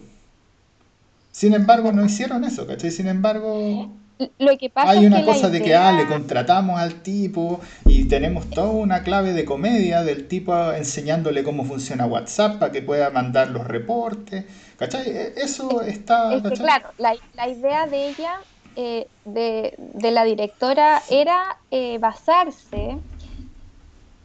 Sin 1.32 1.54
embargo, 1.54 1.90
no 1.90 2.04
hicieron 2.04 2.44
eso, 2.44 2.66
¿cachai? 2.66 2.90
Sin 2.90 3.08
embargo, 3.08 3.90
lo 4.38 4.56
que 4.56 4.70
pasa 4.70 4.90
hay 4.90 5.04
una 5.04 5.24
cosa 5.24 5.50
de 5.50 5.62
que 5.62 5.74
ah, 5.74 5.92
le 5.92 6.06
contratamos 6.06 6.78
al 6.78 7.02
tipo 7.02 7.60
y 7.84 8.04
tenemos 8.04 8.48
toda 8.48 8.70
una 8.70 9.02
clave 9.02 9.32
de 9.32 9.44
comedia 9.44 10.02
del 10.02 10.28
tipo 10.28 10.72
enseñándole 10.72 11.42
cómo 11.42 11.64
funciona 11.64 12.06
WhatsApp 12.06 12.58
para 12.58 12.72
que 12.72 12.82
pueda 12.82 13.10
mandar 13.10 13.48
los 13.48 13.66
reportes. 13.66 14.44
¿Cachai? 14.78 15.08
E, 15.08 15.34
eso 15.36 15.82
está... 15.82 16.34
Es 16.34 16.58
claro, 16.58 16.90
la, 16.98 17.16
la, 17.34 17.48
idea 17.48 17.86
de 17.86 18.08
ella, 18.08 18.34
eh, 18.76 19.06
de, 19.24 19.74
de, 19.78 20.10
la 20.10 20.24
directora, 20.24 21.02
era 21.10 21.56
eh, 21.70 21.96
basarse 21.98 22.98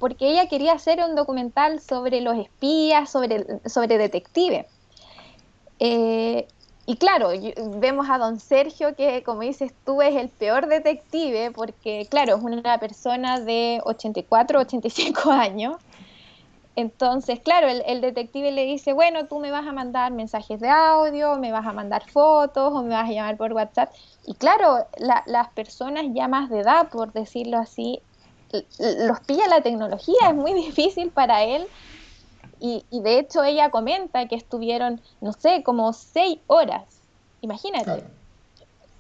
porque 0.02 0.32
ella 0.32 0.48
quería 0.48 0.74
hacer 0.74 1.00
un 1.08 1.16
documental 1.16 1.80
sobre 1.80 2.22
los 2.22 2.36
espías, 2.36 3.08
sobre, 3.08 3.46
sobre 3.70 4.00
detectives. 4.00 4.66
Eh, 5.80 6.48
y 6.88 6.96
claro, 6.96 7.30
vemos 7.76 8.10
a 8.10 8.18
don 8.18 8.40
Sergio 8.40 8.96
que, 8.96 9.22
como 9.22 9.42
dices 9.42 9.72
tú, 9.86 10.02
es 10.02 10.16
el 10.16 10.30
peor 10.30 10.66
detective, 10.66 11.52
porque 11.52 12.08
claro, 12.10 12.36
es 12.36 12.42
una 12.42 12.80
persona 12.80 13.40
de 13.40 13.80
84, 13.84 14.60
85 14.62 15.32
años. 15.32 15.76
Entonces, 16.76 17.40
claro, 17.40 17.68
el, 17.68 18.02
detective 18.02 18.52
le 18.52 18.66
dice, 18.66 18.94
bueno, 18.94 19.28
tú 19.28 19.40
me 19.40 19.52
vas 19.52 19.68
a 19.68 19.72
mandar 19.72 20.12
mensajes 20.12 20.60
de 20.60 20.70
audio, 20.70 21.38
me 21.38 21.52
vas 21.52 21.68
a 21.68 21.74
mandar 21.74 22.10
fotos 22.10 22.74
o 22.74 22.82
me 22.82 22.96
vas 22.96 23.08
a 23.08 23.14
llamar 23.14 23.38
por 23.38 23.54
WhatsApp. 23.54 23.92
Y 24.26 24.34
claro, 24.34 24.88
las 25.28 25.50
personas 25.50 26.06
ya 26.12 26.28
más 26.28 26.50
de 26.50 26.62
edad, 26.62 26.90
por 26.90 27.14
decirlo 27.14 27.60
así, 27.60 28.02
los 28.80 29.20
pilla 29.22 29.48
la 29.48 29.62
tecnología, 29.62 30.30
es 30.30 30.36
muy 30.36 30.54
difícil 30.66 31.10
para 31.10 31.44
él. 31.44 31.68
Y, 32.64 32.84
de 32.92 33.18
hecho 33.18 33.44
ella 33.44 33.72
comenta 33.72 34.28
que 34.28 34.36
estuvieron, 34.36 35.02
no 35.20 35.34
sé, 35.34 35.64
como 35.64 35.94
seis 35.94 36.38
horas. 36.46 36.84
Imagínate. 37.42 38.04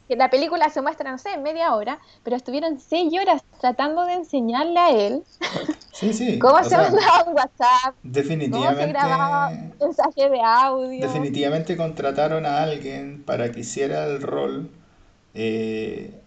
Que 0.07 0.15
la 0.15 0.31
película 0.31 0.69
se 0.69 0.81
muestra, 0.81 1.11
no 1.11 1.19
sé, 1.19 1.37
media 1.37 1.75
hora, 1.75 1.99
pero 2.23 2.35
estuvieron 2.35 2.79
seis 2.79 3.13
horas 3.13 3.43
tratando 3.59 4.05
de 4.05 4.13
enseñarle 4.13 4.79
a 4.79 4.89
él 4.89 5.23
cómo 6.41 6.63
se 6.63 6.75
mandaba 6.75 7.23
un 7.27 7.35
WhatsApp, 7.35 7.95
definitivamente, 8.01 8.73
cómo 8.73 8.81
se 8.81 8.87
grababa 8.87 9.51
mensaje 9.79 10.29
de 10.29 10.41
audio. 10.41 11.07
Definitivamente 11.07 11.77
contrataron 11.77 12.47
a 12.47 12.63
alguien 12.63 13.23
para 13.23 13.51
que 13.51 13.59
hiciera 13.59 14.05
el 14.05 14.21
rol 14.21 14.71
eh, 15.35 16.20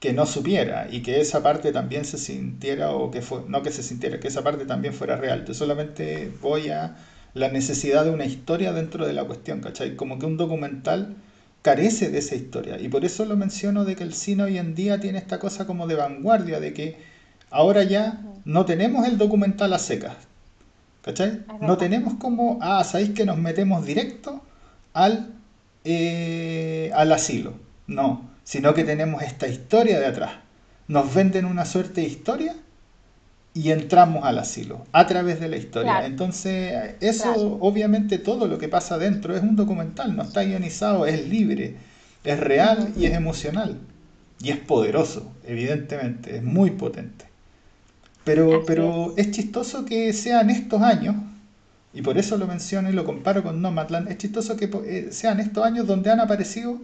que 0.00 0.12
no 0.12 0.26
supiera 0.26 0.88
y 0.90 1.02
que 1.02 1.20
esa 1.20 1.42
parte 1.42 1.72
también 1.72 2.04
se 2.04 2.18
sintiera 2.18 2.90
o 2.90 3.10
que 3.10 3.22
fue, 3.22 3.42
no 3.48 3.62
que 3.62 3.70
se 3.72 3.82
sintiera, 3.82 4.20
que 4.20 4.28
esa 4.28 4.42
parte 4.42 4.66
también 4.66 4.94
fuera 4.94 5.16
real. 5.16 5.44
Yo 5.46 5.54
solamente 5.54 6.30
voy 6.42 6.68
a 6.70 6.96
la 7.34 7.48
necesidad 7.48 8.04
de 8.04 8.10
una 8.10 8.26
historia 8.26 8.72
dentro 8.72 9.06
de 9.06 9.12
la 9.12 9.24
cuestión, 9.24 9.60
¿cachai? 9.60 9.96
Como 9.96 10.18
que 10.18 10.26
un 10.26 10.36
documental 10.36 11.16
carece 11.62 12.10
de 12.10 12.18
esa 12.18 12.36
historia 12.36 12.78
y 12.80 12.88
por 12.88 13.04
eso 13.04 13.24
lo 13.24 13.36
menciono 13.36 13.84
de 13.84 13.96
que 13.96 14.04
el 14.04 14.14
cine 14.14 14.44
hoy 14.44 14.58
en 14.58 14.74
día 14.74 15.00
tiene 15.00 15.18
esta 15.18 15.38
cosa 15.38 15.66
como 15.66 15.86
de 15.86 15.96
vanguardia, 15.96 16.60
de 16.60 16.72
que 16.72 16.98
ahora 17.50 17.82
ya 17.82 18.20
no 18.44 18.64
tenemos 18.66 19.06
el 19.06 19.18
documental 19.18 19.72
a 19.72 19.78
secas, 19.78 20.16
¿cachai? 21.02 21.42
No 21.60 21.76
tenemos 21.78 22.14
como, 22.14 22.58
ah, 22.62 22.84
¿sabéis 22.84 23.10
que 23.10 23.24
nos 23.24 23.38
metemos 23.38 23.84
directo 23.84 24.42
al, 24.92 25.34
eh, 25.84 26.90
al 26.94 27.12
asilo? 27.12 27.54
No 27.86 28.35
sino 28.46 28.74
que 28.74 28.84
tenemos 28.84 29.22
esta 29.24 29.48
historia 29.48 29.98
de 29.98 30.06
atrás. 30.06 30.34
Nos 30.86 31.12
venden 31.12 31.46
una 31.46 31.64
suerte 31.64 32.02
de 32.02 32.06
historia 32.06 32.54
y 33.52 33.72
entramos 33.72 34.24
al 34.24 34.38
asilo 34.38 34.86
a 34.92 35.04
través 35.08 35.40
de 35.40 35.48
la 35.48 35.56
historia. 35.56 36.06
Entonces, 36.06 36.94
eso 37.00 37.58
obviamente 37.60 38.18
todo 38.18 38.46
lo 38.46 38.56
que 38.58 38.68
pasa 38.68 38.98
dentro 38.98 39.34
es 39.34 39.42
un 39.42 39.56
documental, 39.56 40.14
no 40.14 40.22
está 40.22 40.44
guionizado, 40.44 41.06
es 41.06 41.28
libre, 41.28 41.74
es 42.22 42.38
real 42.38 42.92
y 42.96 43.06
es 43.06 43.14
emocional. 43.14 43.80
Y 44.40 44.50
es 44.50 44.58
poderoso, 44.58 45.32
evidentemente, 45.44 46.36
es 46.36 46.44
muy 46.44 46.70
potente. 46.70 47.24
Pero, 48.22 48.62
pero 48.64 49.12
es. 49.16 49.32
chistoso 49.32 49.84
que 49.84 50.12
sean 50.12 50.50
estos 50.50 50.82
años, 50.82 51.16
y 51.92 52.02
por 52.02 52.16
eso 52.16 52.36
lo 52.36 52.46
menciono 52.46 52.90
y 52.90 52.92
lo 52.92 53.04
comparo 53.04 53.42
con 53.42 53.60
Nomadland, 53.60 54.08
es 54.08 54.18
chistoso 54.18 54.56
que 54.56 54.70
eh, 54.86 55.08
sean 55.10 55.40
estos 55.40 55.64
años 55.64 55.88
donde 55.88 56.12
han 56.12 56.20
aparecido 56.20 56.78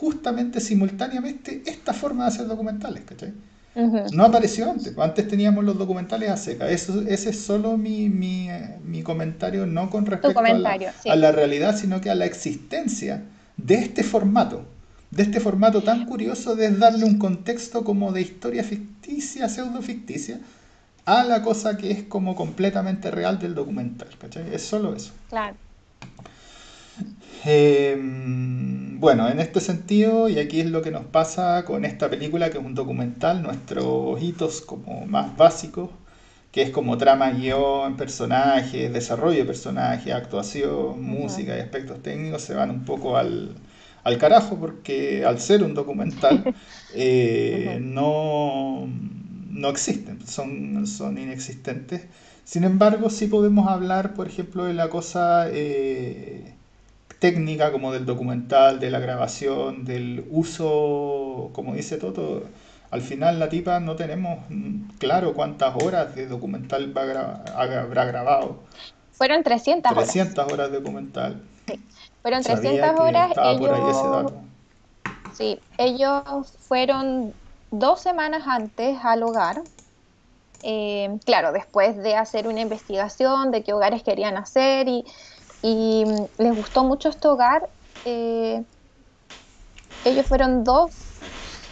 justamente 0.00 0.60
simultáneamente 0.60 1.62
esta 1.66 1.92
forma 1.92 2.24
de 2.24 2.28
hacer 2.28 2.46
documentales, 2.46 3.02
¿cachai? 3.04 3.32
No 4.12 4.24
apareció 4.24 4.70
antes, 4.70 4.96
antes 4.98 5.28
teníamos 5.28 5.64
los 5.64 5.78
documentales 5.78 6.30
a 6.30 6.36
seca. 6.36 6.68
Eso, 6.68 7.00
ese 7.02 7.30
es 7.30 7.40
solo 7.40 7.76
mi, 7.76 8.08
mi, 8.08 8.48
mi 8.84 9.02
comentario, 9.02 9.66
no 9.66 9.88
con 9.88 10.04
respecto 10.06 10.40
a 10.40 10.52
la, 10.52 10.78
a 11.08 11.16
la, 11.16 11.32
realidad, 11.32 11.76
sino 11.76 12.00
que 12.00 12.10
a 12.10 12.16
la 12.16 12.26
existencia 12.26 13.22
de 13.56 13.76
este 13.76 14.02
formato, 14.02 14.64
de 15.10 15.22
este 15.22 15.38
formato 15.38 15.82
tan 15.82 16.06
curioso 16.06 16.56
de 16.56 16.70
darle 16.70 17.04
un 17.04 17.18
contexto 17.18 17.84
como 17.84 18.10
de 18.10 18.22
historia 18.22 18.64
ficticia, 18.64 19.48
pseudo 19.48 19.80
ficticia, 19.80 20.40
a 21.04 21.22
la 21.22 21.42
cosa 21.42 21.76
que 21.76 21.90
es 21.92 22.02
como 22.02 22.34
completamente 22.34 23.10
real 23.12 23.38
del 23.38 23.54
documental, 23.54 24.08
¿cachai? 24.18 24.52
Es 24.52 24.62
solo 24.62 24.94
eso. 24.94 25.12
Claro. 25.28 25.56
Em, 27.44 28.87
bueno, 28.98 29.28
en 29.28 29.38
este 29.40 29.60
sentido, 29.60 30.28
y 30.28 30.38
aquí 30.38 30.60
es 30.60 30.66
lo 30.70 30.82
que 30.82 30.90
nos 30.90 31.04
pasa 31.06 31.64
con 31.64 31.84
esta 31.84 32.10
película, 32.10 32.50
que 32.50 32.58
es 32.58 32.64
un 32.64 32.74
documental, 32.74 33.42
nuestros 33.42 34.20
hitos 34.22 34.60
como 34.60 35.06
más 35.06 35.36
básicos, 35.36 35.90
que 36.50 36.62
es 36.62 36.70
como 36.70 36.98
trama, 36.98 37.30
guion, 37.30 37.96
personajes, 37.96 38.92
desarrollo 38.92 39.38
de 39.38 39.44
personajes, 39.44 40.12
actuación, 40.14 41.02
música 41.02 41.56
y 41.56 41.60
aspectos 41.60 42.02
técnicos, 42.02 42.42
se 42.42 42.54
van 42.54 42.70
un 42.70 42.84
poco 42.84 43.16
al, 43.16 43.54
al 44.04 44.18
carajo 44.18 44.58
porque 44.58 45.24
al 45.24 45.40
ser 45.40 45.62
un 45.62 45.74
documental 45.74 46.52
eh, 46.94 47.78
no, 47.80 48.88
no 49.50 49.68
existen, 49.68 50.26
son, 50.26 50.86
son 50.86 51.18
inexistentes. 51.18 52.06
Sin 52.44 52.64
embargo, 52.64 53.10
sí 53.10 53.26
podemos 53.28 53.68
hablar, 53.68 54.14
por 54.14 54.26
ejemplo, 54.26 54.64
de 54.64 54.74
la 54.74 54.88
cosa 54.88 55.46
eh, 55.50 56.57
técnica 57.18 57.72
como 57.72 57.92
del 57.92 58.06
documental, 58.06 58.80
de 58.80 58.90
la 58.90 59.00
grabación, 59.00 59.84
del 59.84 60.24
uso, 60.30 61.50
como 61.52 61.74
dice 61.74 61.96
Toto, 61.96 62.44
al 62.90 63.02
final 63.02 63.38
la 63.38 63.48
tipa 63.48 63.80
no 63.80 63.96
tenemos 63.96 64.38
claro 64.98 65.34
cuántas 65.34 65.74
horas 65.82 66.14
de 66.14 66.26
documental 66.26 66.96
va 66.96 67.42
habrá 67.54 68.04
grabado. 68.04 68.60
Fueron 69.12 69.42
300 69.42 69.92
horas. 69.92 70.04
300 70.04 70.52
horas 70.52 70.70
de 70.70 70.78
documental. 70.78 71.42
Sí. 71.66 71.80
Fueron 72.22 72.42
300 72.42 73.00
horas. 73.00 73.32
Ellos, 73.44 74.32
Sí, 75.34 75.60
ellos 75.76 76.54
fueron 76.60 77.32
dos 77.70 78.00
semanas 78.00 78.44
antes 78.46 78.98
al 79.02 79.22
hogar. 79.22 79.62
Eh, 80.62 81.18
claro, 81.24 81.52
después 81.52 81.96
de 81.96 82.16
hacer 82.16 82.48
una 82.48 82.60
investigación 82.60 83.50
de 83.50 83.62
qué 83.62 83.72
hogares 83.72 84.02
querían 84.02 84.36
hacer 84.36 84.88
y, 84.88 85.04
y 85.62 86.04
les 86.38 86.54
gustó 86.54 86.84
mucho 86.84 87.08
este 87.08 87.28
hogar. 87.28 87.68
Eh, 88.04 88.62
ellos 90.04 90.26
fueron 90.26 90.64
dos 90.64 90.92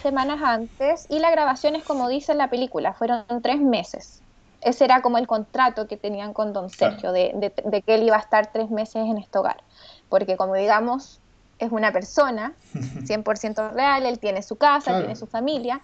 semanas 0.02 0.40
antes 0.42 1.06
y 1.08 1.18
la 1.18 1.30
grabación 1.30 1.76
es 1.76 1.84
como 1.84 2.08
dice 2.08 2.32
en 2.32 2.38
la 2.38 2.50
película, 2.50 2.92
fueron 2.92 3.24
tres 3.42 3.60
meses. 3.60 4.22
Ese 4.60 4.84
era 4.84 5.02
como 5.02 5.18
el 5.18 5.26
contrato 5.26 5.86
que 5.86 5.96
tenían 5.96 6.32
con 6.32 6.52
don 6.52 6.70
Sergio, 6.70 7.12
de, 7.12 7.52
que 7.86 7.94
él 7.94 8.04
iba 8.04 8.16
a 8.16 8.20
estar 8.20 8.52
tres 8.52 8.70
meses 8.70 8.96
en 8.96 9.18
este 9.18 9.38
hogar. 9.38 9.62
Porque 10.08 10.36
como 10.36 10.54
digamos, 10.54 11.20
es 11.58 11.70
una 11.70 11.92
persona 11.92 12.54
100% 12.74 13.72
real, 13.72 14.06
él 14.06 14.18
tiene 14.18 14.42
su 14.42 14.56
casa, 14.56 14.98
tiene 14.98 15.16
su 15.16 15.26
familia. 15.26 15.80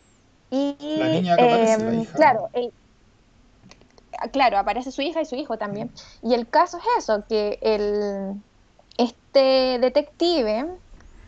Y, 0.50 0.76
la 0.99 1.09
niña 1.09 1.35
aparece, 1.35 1.85
la 1.85 1.94
hija. 1.94 2.14
Claro, 2.14 2.50
claro, 4.31 4.59
aparece 4.59 4.93
su 4.93 5.02
hija 5.02 5.21
y 5.21 5.25
su 5.25 5.37
hijo 5.37 5.59
también. 5.59 5.91
Y 6.23 6.35
el 6.35 6.49
caso 6.49 6.79
es 6.79 6.85
eso, 6.99 7.25
que 7.29 7.59
el, 7.62 8.41
este 8.99 9.79
detective, 9.81 10.67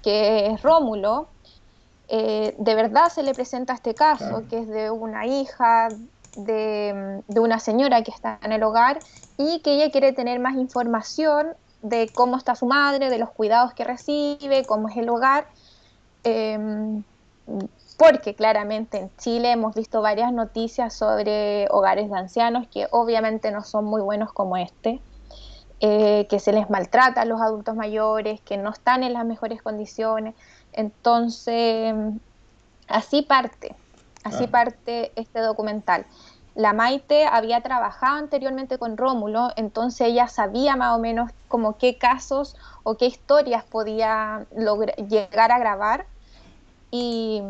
que 0.03 0.47
es 0.47 0.63
Rómulo, 0.63 1.29
eh, 2.09 2.55
de 2.59 2.75
verdad 2.75 3.09
se 3.09 3.23
le 3.23 3.35
presenta 3.35 3.73
este 3.73 3.95
caso, 3.95 4.45
que 4.49 4.59
es 4.59 4.69
de 4.69 4.91
una 4.91 5.27
hija 5.27 5.89
de, 6.37 7.23
una 7.29 7.59
señora 7.59 8.03
que 8.03 8.11
está 8.11 8.39
en 8.43 8.53
el 8.53 8.63
hogar 8.63 8.99
y 9.39 9.61
que 9.61 9.75
ella 9.75 9.91
quiere 9.91 10.13
tener 10.13 10.39
más 10.39 10.55
información 10.57 11.49
de 11.83 12.11
cómo 12.15 12.37
está 12.37 12.55
su 12.55 12.67
madre, 12.67 13.11
de 13.11 13.19
los 13.19 13.31
cuidados 13.31 13.75
que 13.75 13.85
recibe, 13.85 14.65
cómo 14.67 14.89
es 14.89 14.97
el 14.97 15.09
hogar, 15.09 15.47
em, 16.25 17.03
porque 17.97 18.35
claramente 18.35 18.99
en 18.99 19.17
Chile 19.17 19.53
hemos 19.53 19.75
visto 19.75 20.03
varias 20.03 20.33
noticias 20.33 20.95
sobre 20.95 21.67
hogares 21.71 22.11
de 22.11 22.19
ancianos 22.19 22.67
que 22.69 22.89
obviamente 22.91 23.51
no 23.53 23.63
son 23.63 23.85
muy 23.85 24.01
buenos 24.01 24.33
como 24.33 24.57
este. 24.57 25.01
Eh, 25.81 26.27
que 26.31 26.39
se 26.39 26.53
les 26.53 26.71
maltrata 26.71 27.21
a 27.21 27.25
los 27.27 27.43
adultos 27.43 27.75
mayores, 27.75 28.41
que 28.41 28.57
no 28.57 28.71
están 28.71 29.03
en 29.03 29.13
las 29.13 29.27
mejores 29.27 29.61
condiciones. 29.61 30.35
Entonces, 30.73 31.95
así 32.89 33.23
parte, 33.23 33.75
así 34.23 34.47
parte 34.47 35.13
este 35.15 35.41
documental. 35.41 36.07
La 36.55 36.73
Maite 36.73 37.27
había 37.27 37.61
trabajado 37.63 38.17
anteriormente 38.17 38.79
con 38.79 38.97
Rómulo, 38.97 39.51
entonces 39.57 40.07
ella 40.07 40.29
sabía 40.29 40.77
más 40.77 40.97
o 40.97 41.01
menos 41.01 41.33
como 41.49 41.77
qué 41.77 41.99
casos 41.99 42.57
o 42.85 42.97
qué 42.97 43.07
historias 43.07 43.65
podía 43.65 44.47
llegar 45.09 45.51
a 45.51 45.59
grabar. 45.59 46.07
Y 46.97 47.43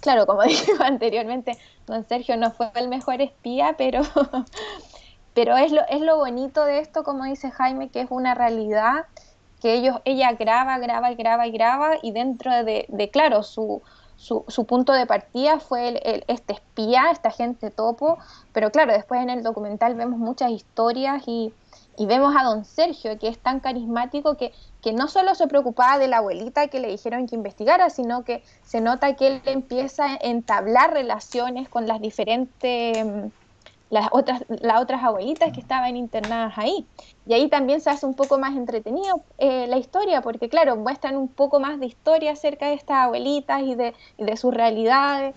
claro, 0.00 0.26
como 0.26 0.42
dije 0.44 0.70
anteriormente, 0.78 1.58
don 1.88 2.06
Sergio 2.06 2.36
no 2.36 2.52
fue 2.52 2.70
el 2.76 2.86
mejor 2.86 3.20
espía, 3.20 3.74
pero, 3.76 4.02
pero 5.34 5.56
es, 5.56 5.72
lo, 5.72 5.80
es 5.88 6.00
lo 6.00 6.16
bonito 6.16 6.64
de 6.64 6.78
esto, 6.78 7.02
como 7.02 7.24
dice 7.24 7.50
Jaime, 7.50 7.88
que 7.88 8.02
es 8.02 8.06
una 8.10 8.36
realidad 8.36 9.06
que 9.60 9.74
ellos, 9.74 9.96
ella 10.04 10.34
graba, 10.34 10.78
graba 10.78 11.10
y 11.10 11.16
graba 11.16 11.48
y 11.48 11.50
graba 11.50 11.94
y 12.00 12.12
dentro 12.12 12.52
de, 12.62 13.10
claro, 13.12 13.42
su, 13.42 13.82
su, 14.16 14.44
su, 14.48 14.64
punto 14.64 14.92
de 14.92 15.06
partida 15.06 15.60
fue 15.60 15.88
el, 15.88 16.24
este 16.28 16.54
espía, 16.54 17.10
esta 17.10 17.30
gente 17.30 17.70
topo, 17.70 18.18
pero 18.52 18.70
claro, 18.70 18.92
después 18.92 19.20
en 19.20 19.30
el 19.30 19.42
documental 19.42 19.94
vemos 19.94 20.18
muchas 20.18 20.50
historias 20.50 21.22
y, 21.26 21.52
y 21.96 22.06
vemos 22.06 22.34
a 22.36 22.44
don 22.44 22.64
Sergio, 22.64 23.18
que 23.18 23.28
es 23.28 23.38
tan 23.38 23.60
carismático 23.60 24.36
que, 24.36 24.52
que 24.82 24.92
no 24.92 25.08
solo 25.08 25.34
se 25.34 25.46
preocupaba 25.46 25.98
de 25.98 26.08
la 26.08 26.18
abuelita 26.18 26.68
que 26.68 26.80
le 26.80 26.88
dijeron 26.88 27.26
que 27.26 27.36
investigara, 27.36 27.90
sino 27.90 28.24
que 28.24 28.42
se 28.62 28.80
nota 28.80 29.16
que 29.16 29.26
él 29.26 29.42
empieza 29.46 30.04
a 30.06 30.18
entablar 30.20 30.92
relaciones 30.92 31.68
con 31.68 31.86
las 31.86 32.00
diferentes 32.00 33.32
las 33.90 34.08
otras, 34.12 34.44
las 34.48 34.80
otras 34.80 35.02
abuelitas 35.02 35.52
que 35.52 35.60
estaban 35.60 35.96
internadas 35.96 36.54
ahí. 36.56 36.86
Y 37.26 37.34
ahí 37.34 37.48
también 37.48 37.80
se 37.80 37.90
hace 37.90 38.06
un 38.06 38.14
poco 38.14 38.38
más 38.38 38.56
entretenido 38.56 39.22
eh, 39.38 39.66
la 39.68 39.76
historia, 39.76 40.20
porque 40.20 40.48
claro, 40.48 40.76
muestran 40.76 41.16
un 41.16 41.28
poco 41.28 41.60
más 41.60 41.78
de 41.80 41.86
historia 41.86 42.32
acerca 42.32 42.66
de 42.66 42.74
estas 42.74 42.98
abuelitas 42.98 43.62
y 43.62 43.74
de, 43.74 43.94
de 44.18 44.36
sus 44.36 44.52
realidades. 44.52 45.34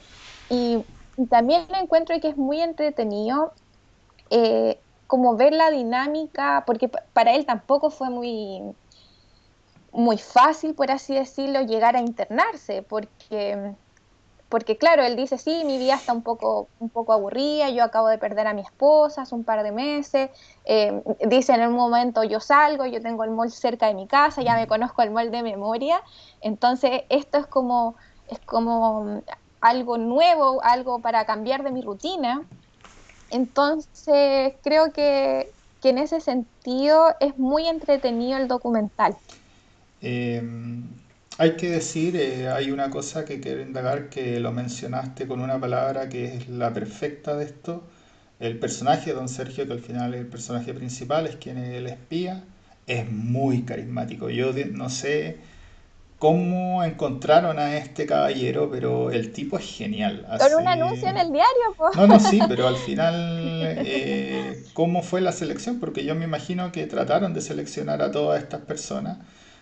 Y, 0.49 0.83
también 1.29 1.65
encuentro 1.81 2.19
que 2.19 2.27
es 2.27 2.37
muy 2.37 2.61
entretenido 2.61 3.51
eh, 4.29 4.79
como 5.07 5.35
ver 5.35 5.51
la 5.51 5.71
dinámica, 5.71 6.63
porque 6.67 6.89
para 6.89 7.33
él 7.33 7.43
tampoco 7.43 7.89
fue 7.89 8.11
muy, 8.11 8.61
muy 9.91 10.19
fácil, 10.19 10.75
por 10.75 10.91
así 10.91 11.15
decirlo, 11.15 11.61
llegar 11.61 11.95
a 11.95 12.01
internarse, 12.01 12.83
porque 12.83 13.73
porque 14.49 14.77
claro, 14.77 15.03
él 15.03 15.15
dice, 15.15 15.37
sí, 15.37 15.63
mi 15.65 15.77
vida 15.77 15.95
está 15.95 16.13
un 16.13 16.23
poco, 16.23 16.69
un 16.79 16.89
poco 16.89 17.11
aburrida, 17.13 17.69
yo 17.69 17.83
acabo 17.83 18.07
de 18.07 18.17
perder 18.17 18.47
a 18.47 18.53
mi 18.53 18.61
esposa 18.61 19.23
hace 19.23 19.35
un 19.35 19.43
par 19.43 19.63
de 19.63 19.71
meses, 19.71 20.29
eh, 20.65 21.01
dice 21.27 21.53
en 21.53 21.67
un 21.67 21.73
momento 21.73 22.23
yo 22.23 22.39
salgo, 22.39 22.85
yo 22.85 23.01
tengo 23.01 23.23
el 23.23 23.31
mall 23.31 23.51
cerca 23.51 23.87
de 23.87 23.93
mi 23.93 24.07
casa, 24.07 24.41
ya 24.41 24.55
me 24.55 24.67
conozco 24.67 25.01
el 25.01 25.11
mall 25.11 25.31
de 25.31 25.43
memoria, 25.43 26.01
entonces 26.41 27.01
esto 27.09 27.39
es 27.39 27.47
como, 27.47 27.97
es 28.29 28.39
como 28.39 29.21
algo 29.59 29.97
nuevo, 29.97 30.63
algo 30.63 30.99
para 31.01 31.25
cambiar 31.25 31.63
de 31.63 31.71
mi 31.71 31.81
rutina, 31.81 32.41
entonces 33.31 34.53
creo 34.63 34.93
que, 34.93 35.51
que 35.81 35.89
en 35.89 35.97
ese 35.97 36.21
sentido 36.21 37.15
es 37.19 37.37
muy 37.37 37.67
entretenido 37.67 38.37
el 38.37 38.47
documental. 38.47 39.17
Eh 39.99 40.41
hay 41.37 41.55
que 41.55 41.69
decir, 41.69 42.15
eh, 42.15 42.49
hay 42.49 42.71
una 42.71 42.89
cosa 42.89 43.23
que 43.23 43.39
quiero 43.39 43.61
indagar 43.61 44.09
que 44.09 44.39
lo 44.39 44.51
mencionaste 44.51 45.27
con 45.27 45.39
una 45.39 45.59
palabra 45.59 46.09
que 46.09 46.35
es 46.35 46.49
la 46.49 46.73
perfecta 46.73 47.35
de 47.35 47.45
esto. 47.45 47.83
El 48.39 48.57
personaje 48.59 49.11
de 49.11 49.15
Don 49.15 49.29
Sergio, 49.29 49.67
que 49.67 49.73
al 49.73 49.79
final 49.79 50.13
es 50.13 50.21
el 50.21 50.27
personaje 50.27 50.73
principal, 50.73 51.27
es 51.27 51.35
quien 51.35 51.57
es 51.57 51.75
el 51.75 51.87
espía, 51.87 52.43
es 52.87 53.09
muy 53.11 53.63
carismático. 53.63 54.29
Yo 54.29 54.51
no 54.71 54.89
sé 54.89 55.37
cómo 56.17 56.83
encontraron 56.83 57.59
a 57.59 57.77
este 57.77 58.07
caballero, 58.07 58.69
pero 58.71 59.11
el 59.11 59.31
tipo 59.31 59.59
es 59.59 59.65
genial. 59.65 60.25
Con 60.39 60.61
un 60.61 60.67
anuncio 60.67 61.07
en 61.07 61.17
el 61.17 61.31
diario. 61.31 61.75
No, 61.95 62.07
no, 62.07 62.19
sí, 62.19 62.39
pero 62.47 62.67
al 62.67 62.77
final, 62.77 63.13
eh, 63.85 64.63
¿cómo 64.73 65.03
fue 65.03 65.21
la 65.21 65.31
selección? 65.31 65.79
Porque 65.79 66.03
yo 66.03 66.15
me 66.15 66.25
imagino 66.25 66.71
que 66.71 66.87
trataron 66.87 67.33
de 67.33 67.41
seleccionar 67.41 68.01
a 68.01 68.11
todas 68.11 68.41
estas 68.41 68.61
personas 68.61 69.17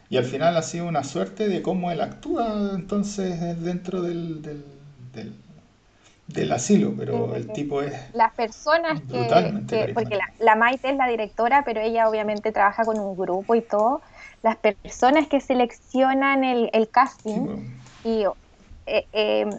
y 0.09 0.17
al 0.17 0.25
final 0.25 0.55
ha 0.55 0.61
sido 0.61 0.87
una 0.87 1.03
suerte 1.03 1.47
de 1.47 1.61
cómo 1.61 1.91
él 1.91 2.01
actúa 2.01 2.71
entonces 2.73 3.39
dentro 3.63 4.01
del, 4.01 4.41
del, 6.27 6.51
asilo, 6.51 6.93
pero 6.97 7.35
el 7.35 7.47
tipo 7.51 7.81
es... 7.81 7.93
Las 8.13 8.33
personas 8.33 9.01
que... 9.01 9.91
porque 9.93 10.19
la, 10.39 10.55
Maite 10.55 10.89
es 10.89 10.97
la 10.97 11.07
directora, 11.07 11.63
pero 11.65 11.81
ella 11.81 12.07
obviamente 12.07 12.51
trabaja 12.51 12.83
con 12.85 12.99
un 12.99 13.17
grupo 13.17 13.55
y 13.55 13.61
todo. 13.61 14.01
Las 14.43 14.57
personas 14.57 15.27
que 15.27 15.41
seleccionan 15.41 16.43
el, 16.43 16.89
casting 16.89 17.73
y 18.03 18.25
eh, 18.85 19.07
eh, 19.13 19.49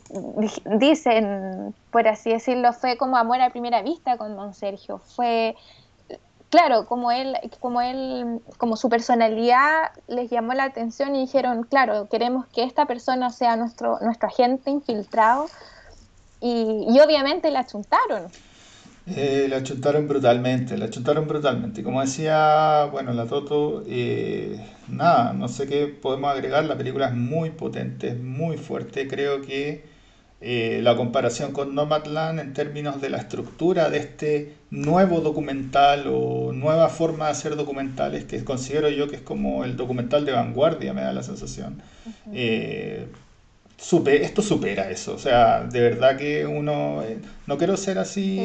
dicen, 0.79 1.75
por 1.91 2.07
así 2.07 2.31
decirlo, 2.31 2.73
fue 2.73 2.97
como 2.97 3.17
amor 3.17 3.41
a 3.41 3.51
primera 3.51 3.83
vista 3.83 4.17
con 4.17 4.37
don 4.37 4.55
Sergio. 4.55 4.99
Fue 4.99 5.57
claro, 6.51 6.87
como 6.87 7.11
él, 7.11 7.37
como 7.61 7.81
él, 7.81 8.41
como 8.59 8.77
su 8.77 8.89
personalidad 8.89 9.93
les 10.09 10.31
llamó 10.31 10.55
la 10.55 10.65
atención 10.65 11.15
y 11.15 11.21
dijeron, 11.21 11.65
claro, 11.65 12.09
queremos 12.09 12.47
que 12.47 12.63
esta 12.63 12.87
persona 12.87 13.31
sea 13.31 13.57
nuestro, 13.57 13.99
nuestro 14.01 14.29
agente 14.29 14.71
infiltrado 14.71 15.47
y, 16.41 16.99
obviamente 17.01 17.51
la 17.51 17.61
achuntaron. 17.61 18.25
Eh, 19.09 19.47
la 19.49 19.59
achuntaron 19.59 20.09
brutalmente, 20.09 20.77
la 20.77 20.87
achuntaron 20.87 21.29
brutalmente. 21.29 21.83
Como 21.85 22.01
decía, 22.01 22.89
bueno, 22.91 23.13
la 23.13 23.27
Toto, 23.27 23.85
eh, 23.87 24.59
nada, 24.89 25.33
no 25.33 25.49
sé 25.49 25.67
qué 25.67 25.87
podemos 25.87 26.31
agregar, 26.33 26.65
la 26.65 26.77
película 26.77 27.09
es 27.09 27.15
muy 27.15 27.51
potente, 27.51 28.09
es 28.09 28.21
muy 28.21 28.57
fuerte, 28.57 29.07
creo 29.07 29.43
que 29.43 29.96
eh, 30.43 30.81
la 30.83 30.97
comparación 30.97 31.53
con 31.53 31.75
Nomadland 31.75 32.41
en 32.41 32.53
términos 32.53 33.01
de 33.01 33.09
la 33.09 33.17
estructura 33.17 33.89
de 33.89 33.99
este 33.99 34.53
nuevo 34.71 35.23
documental 35.23 36.05
o 36.09 36.53
nueva 36.53 36.91
forma 36.91 37.25
de 37.25 37.31
hacer 37.31 37.57
documentales 37.57 38.25
que 38.25 38.45
considero 38.45 38.91
yo 38.91 39.09
que 39.09 39.17
es 39.17 39.23
como 39.23 39.65
el 39.65 39.77
documental 39.77 40.27
de 40.27 40.33
vanguardia, 40.33 40.93
me 40.93 41.01
da 41.01 41.15
la 41.15 41.23
sensación. 41.23 41.81
Eh, 42.35 43.07
esto 43.79 44.43
supera 44.43 44.91
eso, 44.91 45.15
o 45.15 45.19
sea, 45.19 45.65
de 45.65 45.81
verdad 45.81 46.19
que 46.19 46.47
uno, 46.47 47.03
eh, 47.03 47.19
no 47.47 47.57
quiero 47.57 47.77
ser 47.79 47.99
así, 47.99 48.37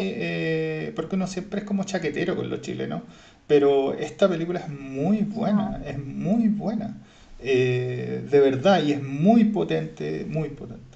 porque 0.96 1.16
uno 1.16 1.28
siempre 1.28 1.62
es 1.62 1.66
como 1.66 1.84
chaquetero 1.84 2.38
con 2.38 2.50
los 2.50 2.62
chilenos, 2.62 3.02
pero 3.48 3.94
esta 3.96 4.30
película 4.30 4.60
es 4.60 4.70
muy 4.70 5.20
buena, 5.20 5.82
es 5.86 6.00
muy 6.00 6.48
buena, 6.48 6.98
de 7.42 8.22
verdad, 8.30 8.82
y 8.84 8.94
es 8.94 9.04
muy 9.04 9.46
potente, 9.46 10.26
muy 10.30 10.50
potente. 10.50 10.91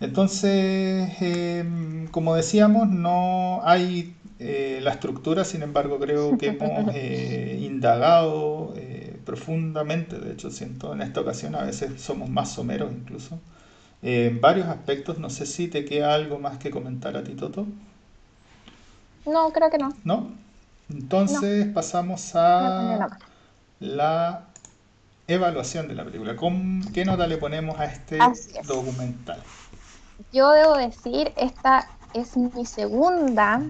Entonces, 0.00 1.10
em, 1.20 2.06
como 2.08 2.34
decíamos, 2.34 2.88
no 2.88 3.60
hay 3.64 4.16
eh, 4.38 4.80
la 4.82 4.92
estructura, 4.92 5.44
sin 5.44 5.62
embargo, 5.62 5.98
creo 6.00 6.38
que 6.38 6.48
hemos 6.48 6.70
eh, 6.94 7.58
indagado 7.60 8.72
eh, 8.76 9.20
profundamente, 9.26 10.18
de 10.18 10.32
hecho, 10.32 10.50
siento 10.50 10.94
en 10.94 11.02
esta 11.02 11.20
ocasión, 11.20 11.54
a 11.54 11.64
veces 11.64 12.00
somos 12.00 12.30
más 12.30 12.50
someros 12.50 12.90
incluso, 12.92 13.38
en 14.02 14.40
varios 14.40 14.68
aspectos. 14.68 15.18
No 15.18 15.28
sé 15.28 15.44
si 15.44 15.68
te 15.68 15.84
queda 15.84 16.14
algo 16.14 16.38
más 16.38 16.56
que 16.56 16.70
comentar 16.70 17.16
a 17.18 17.22
ti, 17.22 17.34
Toto. 17.34 17.66
No, 19.26 19.52
creo 19.52 19.70
que 19.70 19.76
no. 19.76 19.94
¿No? 20.04 20.30
Entonces 20.88 21.66
pasamos 21.66 22.34
a 22.34 23.08
la 23.78 24.46
evaluación 25.28 25.86
de 25.88 25.94
la 25.94 26.04
película. 26.04 26.34
¿Qué 26.94 27.04
nota 27.04 27.26
le 27.26 27.36
ponemos 27.36 27.78
a 27.78 27.84
este 27.84 28.18
documental? 28.66 29.40
Yo 30.32 30.50
debo 30.52 30.76
decir, 30.76 31.32
esta 31.36 31.88
es 32.14 32.36
mi 32.36 32.66
segunda 32.66 33.62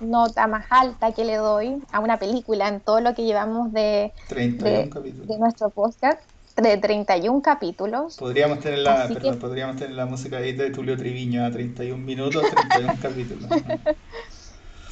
nota 0.00 0.46
más 0.46 0.66
alta 0.70 1.12
que 1.12 1.24
le 1.24 1.36
doy 1.36 1.82
a 1.90 2.00
una 2.00 2.18
película 2.18 2.68
en 2.68 2.80
todo 2.80 3.00
lo 3.00 3.14
que 3.14 3.24
llevamos 3.24 3.72
de, 3.72 4.12
de, 4.28 5.38
nuestro 5.38 5.70
podcast 5.70 6.20
de 6.56 6.76
31 6.76 7.40
capítulos. 7.42 8.16
Podríamos 8.16 8.60
tener 8.60 8.80
la, 8.80 9.08
podríamos 9.40 9.76
tener 9.76 9.94
la 9.94 10.06
música 10.06 10.38
ahí 10.38 10.52
de 10.52 10.70
Tulio 10.70 10.96
Triviño 10.96 11.44
a 11.44 11.50
31 11.50 12.02
minutos, 12.02 12.42
31 12.68 12.94
capítulos. 13.02 13.50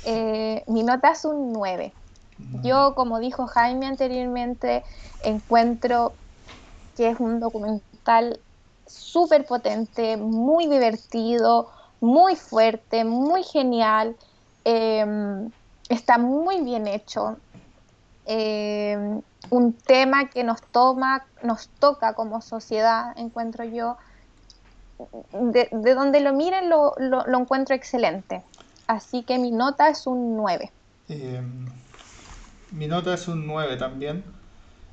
Eh, 0.07 0.63
mi 0.67 0.83
nota 0.83 1.13
es 1.13 1.25
un 1.25 1.55
9. 1.55 1.91
Yo, 2.63 2.95
como 2.95 3.21
dijo 3.21 3.47
Jaime 3.47 3.87
anteriormente, 3.87 4.83
encuentro 5.23 6.13
que 6.95 7.09
es 7.09 7.19
un 7.21 7.41
documental 7.41 8.39
súper 8.87 9.47
potente, 9.47 10.17
muy 10.17 10.67
divertido, 10.67 11.71
muy 12.01 12.37
fuerte, 12.37 13.05
muy 13.05 13.43
genial. 13.43 14.17
Em, 14.65 15.51
está 15.89 16.19
muy 16.19 16.61
bien 16.61 16.87
hecho. 16.87 17.37
Em, 18.27 19.23
un 19.51 19.73
tema 19.75 20.31
que 20.31 20.45
nos 20.45 20.63
toma, 20.63 21.27
nos 21.43 21.69
toca 21.69 22.15
como 22.15 22.41
sociedad, 22.41 23.13
encuentro 23.17 23.65
yo. 23.65 23.97
De, 25.33 25.69
donde 25.95 26.21
lo 26.21 26.33
miren 26.33 26.69
lo, 26.71 26.95
lo, 26.99 27.39
encuentro 27.39 27.75
excelente. 27.75 28.43
Así 28.87 29.23
que 29.23 29.39
mi 29.39 29.51
nota 29.51 29.89
es 29.89 30.07
un 30.07 30.37
9. 30.37 30.71
Em, 31.09 31.67
mi 32.71 32.87
nota 32.87 33.15
es 33.15 33.29
un 33.29 33.47
9 33.47 33.77
también. 33.77 34.25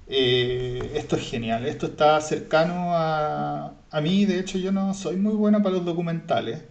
Eh, 0.08 0.92
esto 0.96 1.16
es 1.16 1.30
genial, 1.30 1.66
esto 1.66 1.86
está 1.88 2.20
cercano 2.22 2.94
a, 2.94 3.74
a 3.92 4.02
mí, 4.02 4.26
de 4.26 4.40
hecho 4.40 4.58
yo 4.58 4.72
no 4.72 4.94
soy 4.94 5.16
muy 5.16 5.34
bueno 5.34 5.62
para 5.64 5.76
los 5.76 5.86
documentales, 5.86 6.62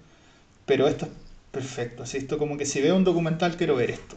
pero 0.67 0.87
esto 0.89 1.07
es 1.07 1.13
perfecto, 1.51 2.03
así 2.03 2.19
esto 2.19 2.39
como 2.39 2.57
que 2.59 2.67
si 2.67 2.81
veo 2.81 2.97
un 2.97 3.05
documental 3.05 3.57
quiero 3.57 3.77
ver 3.77 3.91
esto. 3.91 4.17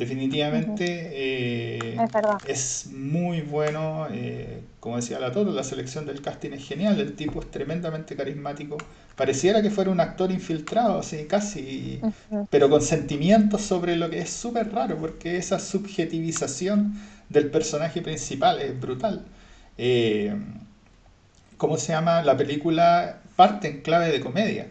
Definitivamente 0.00 1.10
eh, 1.12 1.98
es, 2.46 2.88
muy 2.90 3.42
bueno, 3.42 4.06
eh, 4.10 4.62
como 4.80 4.96
decía 4.96 5.20
la 5.20 5.30
Toto, 5.30 5.52
la 5.52 5.62
selección 5.62 6.06
del 6.06 6.22
casting 6.22 6.52
es 6.52 6.66
genial, 6.66 6.98
el 6.98 7.14
tipo 7.16 7.40
es 7.40 7.50
tremendamente 7.50 8.16
carismático, 8.16 8.78
pareciera 9.14 9.60
que 9.60 9.70
fuera 9.70 9.90
un 9.90 10.00
actor 10.00 10.30
infiltrado, 10.32 11.00
así 11.00 11.26
casi, 11.26 12.00
pero 12.48 12.70
con 12.70 12.80
sentimientos 12.80 13.60
sobre 13.60 13.94
lo 13.96 14.08
que 14.08 14.20
es 14.20 14.30
súper 14.30 14.72
raro, 14.72 14.96
porque 14.96 15.36
esa 15.36 15.58
subjetivización 15.58 16.94
del 17.30 17.50
personaje 17.50 18.02
principal, 18.02 18.60
es 18.60 18.78
brutal. 18.78 19.24
Eh, 19.78 20.34
¿Cómo 21.56 21.78
se 21.78 21.92
llama? 21.92 22.22
La 22.22 22.36
película 22.36 23.20
parte 23.36 23.68
en 23.68 23.80
clave 23.80 24.10
de 24.10 24.20
comedia. 24.20 24.66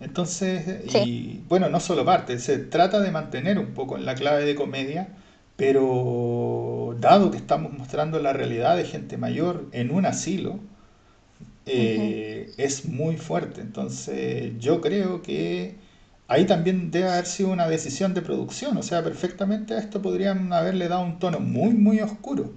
Entonces, 0.00 0.84
y 1.06 1.42
bueno, 1.48 1.68
no 1.68 1.80
solo 1.80 2.04
parte, 2.04 2.38
se 2.38 2.58
trata 2.58 3.00
de 3.00 3.10
mantener 3.10 3.58
un 3.58 3.72
poco 3.74 3.96
en 3.96 4.04
la 4.04 4.14
clave 4.14 4.44
de 4.44 4.54
comedia, 4.54 5.08
pero 5.56 6.94
dado 7.00 7.30
que 7.30 7.38
estamos 7.38 7.72
mostrando 7.72 8.20
la 8.20 8.32
realidad 8.34 8.76
de 8.76 8.84
gente 8.84 9.16
mayor 9.16 9.66
en 9.72 9.90
un 9.90 10.04
asilo, 10.04 10.60
eh, 11.64 12.52
es 12.58 12.84
muy 12.84 13.16
fuerte. 13.16 13.62
Entonces, 13.62 14.52
yo 14.58 14.80
creo 14.80 15.22
que 15.22 15.76
ahí 16.28 16.44
también 16.44 16.90
debe 16.90 17.08
haber 17.10 17.26
sido 17.26 17.50
una 17.50 17.68
decisión 17.68 18.14
de 18.14 18.22
producción, 18.22 18.76
o 18.76 18.82
sea, 18.82 19.02
perfectamente 19.02 19.74
a 19.74 19.78
esto 19.78 20.02
podrían 20.02 20.52
haberle 20.52 20.88
dado 20.88 21.02
un 21.04 21.18
tono 21.18 21.40
muy, 21.40 21.74
muy 21.74 22.00
oscuro. 22.00 22.52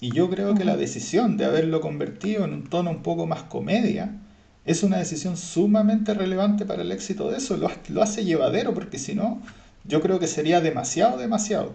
Y 0.00 0.12
yo 0.12 0.28
creo 0.30 0.54
que 0.54 0.64
la 0.64 0.76
decisión 0.76 1.36
de 1.36 1.44
haberlo 1.44 1.80
convertido 1.80 2.44
en 2.44 2.52
un 2.54 2.64
tono 2.64 2.90
un 2.90 3.02
poco 3.02 3.26
más 3.26 3.44
comedia 3.44 4.18
es 4.64 4.82
una 4.82 4.98
decisión 4.98 5.36
sumamente 5.36 6.14
relevante 6.14 6.64
para 6.64 6.82
el 6.82 6.92
éxito 6.92 7.30
de 7.30 7.38
eso, 7.38 7.56
lo, 7.56 8.02
hace 8.02 8.24
llevadero, 8.24 8.74
porque 8.74 8.98
si 8.98 9.14
no, 9.14 9.40
yo 9.84 10.00
creo 10.00 10.18
que 10.18 10.26
sería 10.26 10.60
demasiado, 10.60 11.18
demasiado. 11.18 11.72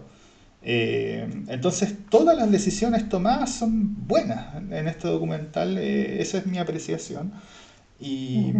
Eh, 0.62 1.28
entonces, 1.48 1.94
todas 2.10 2.36
las 2.36 2.50
decisiones 2.50 3.08
tomadas 3.08 3.50
son 3.54 4.06
buenas 4.06 4.56
en 4.70 4.88
este 4.88 5.08
documental, 5.08 5.78
eh, 5.78 6.20
esa 6.20 6.38
es 6.38 6.46
mi 6.46 6.58
apreciación. 6.58 7.32
Y 8.00 8.52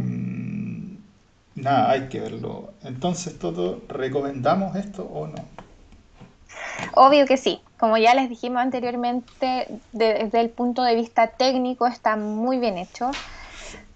nada, 1.58 1.90
hay 1.90 2.08
que 2.08 2.20
verlo. 2.20 2.72
Entonces, 2.82 3.38
¿todo 3.38 3.82
recomendamos 3.88 4.76
esto 4.76 5.04
o 5.04 5.26
no? 5.26 5.44
Obvio 6.94 7.26
que 7.26 7.36
sí. 7.36 7.60
Como 7.78 7.96
ya 7.96 8.14
les 8.14 8.28
dijimos 8.28 8.60
anteriormente, 8.60 9.68
desde 9.92 10.40
el 10.40 10.50
punto 10.50 10.82
de 10.82 10.94
vista 10.94 11.28
técnico 11.28 11.86
está 11.86 12.16
muy 12.16 12.58
bien 12.58 12.76
hecho. 12.76 13.10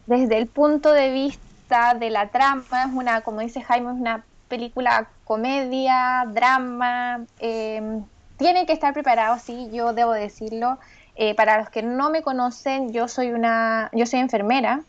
Desde 0.07 0.39
el 0.39 0.47
punto 0.47 0.93
de 0.93 1.11
vista 1.11 1.95
de 1.95 2.11
la 2.11 2.29
trama, 2.29 2.85
es 2.87 2.93
una, 2.93 3.23
como 3.23 3.41
dice 3.41 3.63
Jaime, 3.63 3.91
es 3.91 3.97
una 3.99 4.25
película 4.49 5.09
comedia, 5.25 6.25
drama. 6.29 7.25
Em, 7.39 8.05
tienen 8.37 8.67
que 8.67 8.73
estar 8.73 8.93
preparados, 8.93 9.43
sí, 9.43 9.69
yo 9.73 9.93
debo 9.93 10.13
decirlo. 10.13 10.79
Eh, 11.15 11.35
para 11.35 11.59
los 11.59 11.71
que 11.71 11.83
no 11.83 12.11
me 12.11 12.23
conocen, 12.23 12.93
yo 12.93 13.09
soy 13.09 13.33
una, 13.33 13.91
yo 13.93 14.07
soy 14.07 14.21
enfermera, 14.21 14.83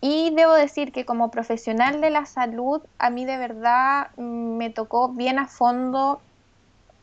y 0.00 0.30
debo 0.34 0.52
decir 0.52 0.92
que 0.92 1.06
como 1.06 1.30
profesional 1.30 2.00
de 2.00 2.10
la 2.10 2.26
salud, 2.26 2.82
a 2.98 3.10
mí 3.10 3.24
de 3.24 3.38
verdad 3.38 4.08
mm, 4.16 4.56
me 4.56 4.70
tocó 4.70 5.08
bien 5.08 5.38
a 5.38 5.46
fondo, 5.46 6.20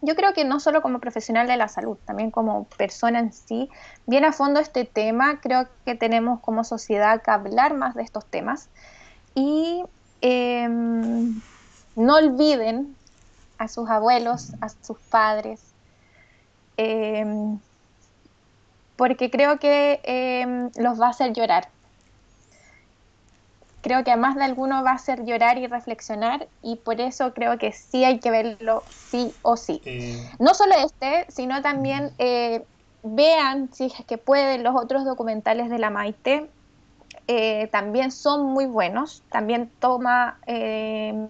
yo 0.02 0.16
creo 0.16 0.34
que 0.34 0.46
no 0.46 0.60
solo 0.60 0.82
como 0.82 1.00
profesional 1.00 1.48
de 1.48 1.58
la 1.58 1.70
salud, 1.70 1.98
también 2.06 2.30
como 2.30 2.66
persona 2.78 3.20
en 3.20 3.34
sí, 3.34 3.70
bien 4.06 4.26
a 4.26 4.34
fondo 4.34 4.60
este 4.60 4.86
tema, 4.86 5.40
creo 5.42 5.68
que 5.86 5.96
tenemos 5.96 6.40
como 6.42 6.64
sociedad 6.64 7.22
que 7.22 7.32
hablar 7.32 7.74
más 7.74 7.96
de 7.96 8.04
estos 8.04 8.26
temas. 8.26 8.70
Y 9.34 9.84
em, 10.22 11.42
no 11.96 12.16
olviden 12.16 12.96
a 13.58 13.68
sus 13.68 13.90
abuelos, 13.90 14.52
a 14.62 14.70
sus 14.70 15.00
padres, 15.10 15.62
em, 16.78 17.58
porque 18.98 19.32
creo 19.32 19.58
que 19.58 20.02
em, 20.04 20.70
los 20.76 21.00
va 21.00 21.08
a 21.08 21.10
hacer 21.12 21.34
llorar 21.34 21.73
creo 23.84 24.04
que 24.06 24.12
a 24.12 24.18
más 24.18 24.36
de 24.36 24.46
alguno 24.46 24.82
va 24.82 24.92
a 24.92 24.96
hacer 24.96 25.26
llorar 25.26 25.58
y 25.58 25.68
reflexionar 25.68 26.48
y 26.62 26.78
por 26.78 27.02
eso 27.02 27.34
creo 27.34 27.58
que 27.58 27.74
sí 27.74 28.06
hay 28.06 28.20
que 28.20 28.32
verlo 28.32 28.82
sí 28.90 29.32
o 29.42 29.58
sí. 29.58 29.82
No 30.40 30.54
solo 30.54 30.74
este, 30.84 31.26
sino 31.30 31.62
también 31.62 32.12
eh, 32.18 32.64
vean, 33.04 33.72
si 33.74 33.86
es 33.88 34.06
que 34.08 34.18
pueden, 34.18 34.64
los 34.64 34.74
otros 34.76 35.04
documentales 35.04 35.70
de 35.70 35.78
la 35.78 35.90
Maite. 35.90 36.50
Eh, 37.28 37.68
también 37.72 38.12
son 38.12 38.46
muy 38.46 38.66
buenos, 38.66 39.22
también 39.30 39.70
toma 39.80 40.40
eh, 40.48 41.28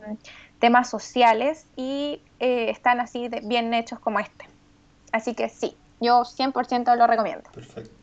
temas 0.60 0.90
sociales 0.90 1.66
y 1.76 2.22
están 2.40 3.00
así 3.00 3.30
bien 3.44 3.74
hechos 3.74 4.00
como 4.00 4.20
este. 4.20 4.46
Así 5.12 5.34
que 5.34 5.50
sí, 5.50 5.76
yo 6.00 6.24
100% 6.24 6.96
lo 6.96 7.08
recomiendo. 7.08 7.50
Perfecto. 7.52 8.03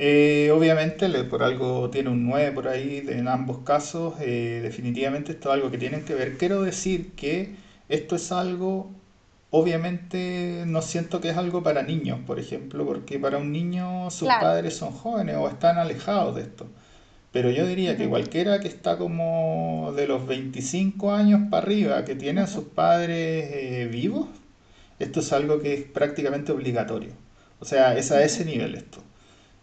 Eh, 0.00 0.52
obviamente, 0.54 1.08
por 1.24 1.42
algo 1.42 1.90
tiene 1.90 2.10
un 2.10 2.24
9 2.24 2.52
por 2.52 2.68
ahí 2.68 3.04
en 3.08 3.26
ambos 3.28 3.58
casos. 3.58 4.14
Eh, 4.20 4.60
definitivamente 4.62 5.32
esto 5.32 5.48
es 5.50 5.54
algo 5.54 5.70
que 5.72 5.78
tienen 5.78 6.04
que 6.04 6.14
ver. 6.14 6.38
Quiero 6.38 6.62
decir 6.62 7.12
que 7.16 7.56
esto 7.88 8.14
es 8.16 8.30
algo, 8.30 8.92
obviamente 9.50 10.64
no 10.66 10.82
siento 10.82 11.20
que 11.20 11.30
es 11.30 11.36
algo 11.36 11.62
para 11.64 11.82
niños, 11.82 12.20
por 12.26 12.38
ejemplo, 12.38 12.86
porque 12.86 13.18
para 13.18 13.38
un 13.38 13.50
niño 13.52 14.10
sus 14.10 14.28
padres 14.28 14.76
son 14.76 14.92
jóvenes 14.92 15.36
o 15.36 15.48
están 15.48 15.78
alejados 15.78 16.36
de 16.36 16.42
esto. 16.42 16.68
Pero 17.32 17.50
yo 17.50 17.66
diría 17.66 17.96
que 17.96 18.08
cualquiera 18.08 18.60
que 18.60 18.68
está 18.68 18.98
como 18.98 19.92
de 19.96 20.06
los 20.06 20.26
25 20.26 21.12
años 21.12 21.42
para 21.50 21.64
arriba, 21.64 22.04
que 22.04 22.14
tiene 22.14 22.40
a 22.42 22.46
sus 22.46 22.64
padres 22.64 23.50
eh, 23.52 23.88
vivos, 23.90 24.28
esto 24.98 25.20
es 25.20 25.32
algo 25.32 25.60
que 25.60 25.74
es 25.74 25.82
prácticamente 25.84 26.52
obligatorio. 26.52 27.12
O 27.60 27.64
sea, 27.64 27.96
es 27.96 28.12
a 28.12 28.22
ese 28.24 28.44
nivel 28.44 28.74
esto. 28.76 29.02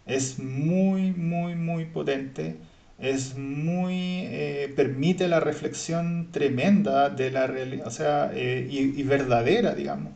Es 0.06 0.38
muy, 0.38 1.12
muy, 1.12 1.54
muy 1.56 1.84
potente. 1.86 2.56
Es 2.98 3.36
muy. 3.36 4.22
Eh, 4.26 4.72
permite 4.76 5.28
la 5.28 5.40
reflexión 5.40 6.30
tremenda 6.32 7.10
de 7.10 7.30
la 7.30 7.46
realidad, 7.46 7.86
o 7.86 7.90
sea, 7.90 8.30
eh, 8.34 8.66
y, 8.70 9.02
verdadera, 9.02 9.74
digamos, 9.74 10.12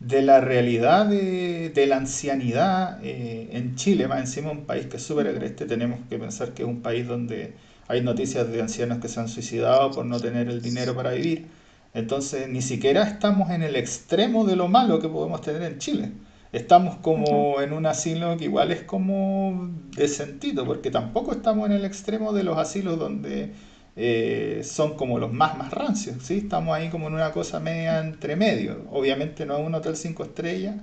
de 0.00 0.22
la 0.22 0.40
realidad 0.40 1.06
de, 1.06 1.86
la 1.88 1.96
ancianidad 1.98 3.00
eh, 3.04 3.50
en 3.52 3.76
Chile, 3.76 4.08
más 4.08 4.20
encima 4.20 4.50
un 4.50 4.64
país 4.64 4.86
que 4.86 4.96
es 4.96 5.02
súper 5.02 5.28
agreste. 5.28 5.66
Tenemos 5.66 6.00
que 6.08 6.18
pensar 6.18 6.54
que 6.54 6.62
es 6.62 6.68
un 6.68 6.82
país 6.82 7.06
donde 7.06 7.54
hay 7.88 8.02
noticias 8.02 8.50
de 8.50 8.62
ancianos 8.62 8.98
que 8.98 9.08
se 9.08 9.20
han 9.20 9.28
suicidado 9.28 9.90
por 9.92 10.06
no 10.06 10.20
tener 10.20 10.48
el 10.48 10.62
dinero 10.62 10.94
para 10.94 11.12
vivir. 11.12 11.46
Entonces, 11.94 12.48
ni 12.48 12.62
siquiera 12.62 13.04
estamos 13.04 13.50
en 13.50 13.62
el 13.62 13.76
extremo 13.76 14.44
de 14.44 14.56
lo 14.56 14.68
malo 14.68 15.00
que 15.00 15.08
podemos 15.08 15.40
tener 15.40 15.62
en 15.62 15.78
Chile. 15.78 16.12
Estamos 16.52 16.96
como 16.96 17.60
en 17.60 17.72
un 17.72 17.86
asilo 17.86 18.36
que 18.38 18.44
igual 18.44 18.72
es 18.72 18.82
como 18.82 19.70
de 19.94 20.08
sentido, 20.08 20.64
porque 20.64 20.90
tampoco 20.90 21.32
estamos 21.32 21.66
en 21.66 21.72
el 21.72 21.84
extremo 21.84 22.32
de 22.32 22.42
los 22.42 22.56
asilos 22.56 22.98
donde 22.98 23.52
eh, 23.96 24.62
son 24.64 24.94
como 24.96 25.18
los 25.18 25.32
más 25.32 25.58
más 25.58 25.72
rancios, 25.72 26.22
¿sí? 26.22 26.38
Estamos 26.38 26.74
ahí 26.74 26.88
como 26.88 27.08
en 27.08 27.14
una 27.14 27.32
cosa 27.32 27.60
media 27.60 28.00
entre 28.00 28.36
medio. 28.36 28.86
Obviamente 28.90 29.44
no 29.44 29.58
es 29.58 29.66
un 29.66 29.74
hotel 29.74 29.96
cinco 29.96 30.22
estrellas, 30.22 30.76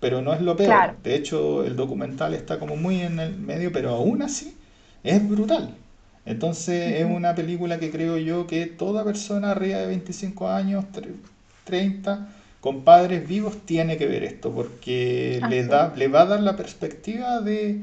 pero 0.00 0.22
no 0.22 0.34
es 0.34 0.40
lo 0.40 0.56
peor. 0.56 0.96
De 1.02 1.14
hecho, 1.14 1.64
el 1.64 1.76
documental 1.76 2.34
está 2.34 2.58
como 2.58 2.76
muy 2.76 3.00
en 3.00 3.20
el 3.20 3.36
medio, 3.38 3.72
pero 3.72 3.90
aún 3.90 4.22
así 4.22 4.56
es 5.04 5.28
brutal. 5.28 5.74
Entonces 6.24 7.00
es 7.00 7.06
una 7.06 7.34
película 7.36 7.78
que 7.78 7.90
creo 7.90 8.18
yo 8.18 8.46
que 8.48 8.66
toda 8.66 9.04
persona 9.04 9.52
arriba 9.52 9.78
de 9.78 9.86
25 9.86 10.48
años, 10.48 10.84
30, 11.64 12.28
con 12.60 12.82
padres 12.82 13.26
vivos, 13.28 13.58
tiene 13.64 13.96
que 13.96 14.06
ver 14.06 14.24
esto, 14.24 14.50
porque 14.52 15.40
le, 15.48 15.64
da, 15.64 15.92
le 15.94 16.08
va 16.08 16.22
a 16.22 16.26
dar 16.26 16.40
la 16.40 16.56
perspectiva 16.56 17.40
de, 17.40 17.82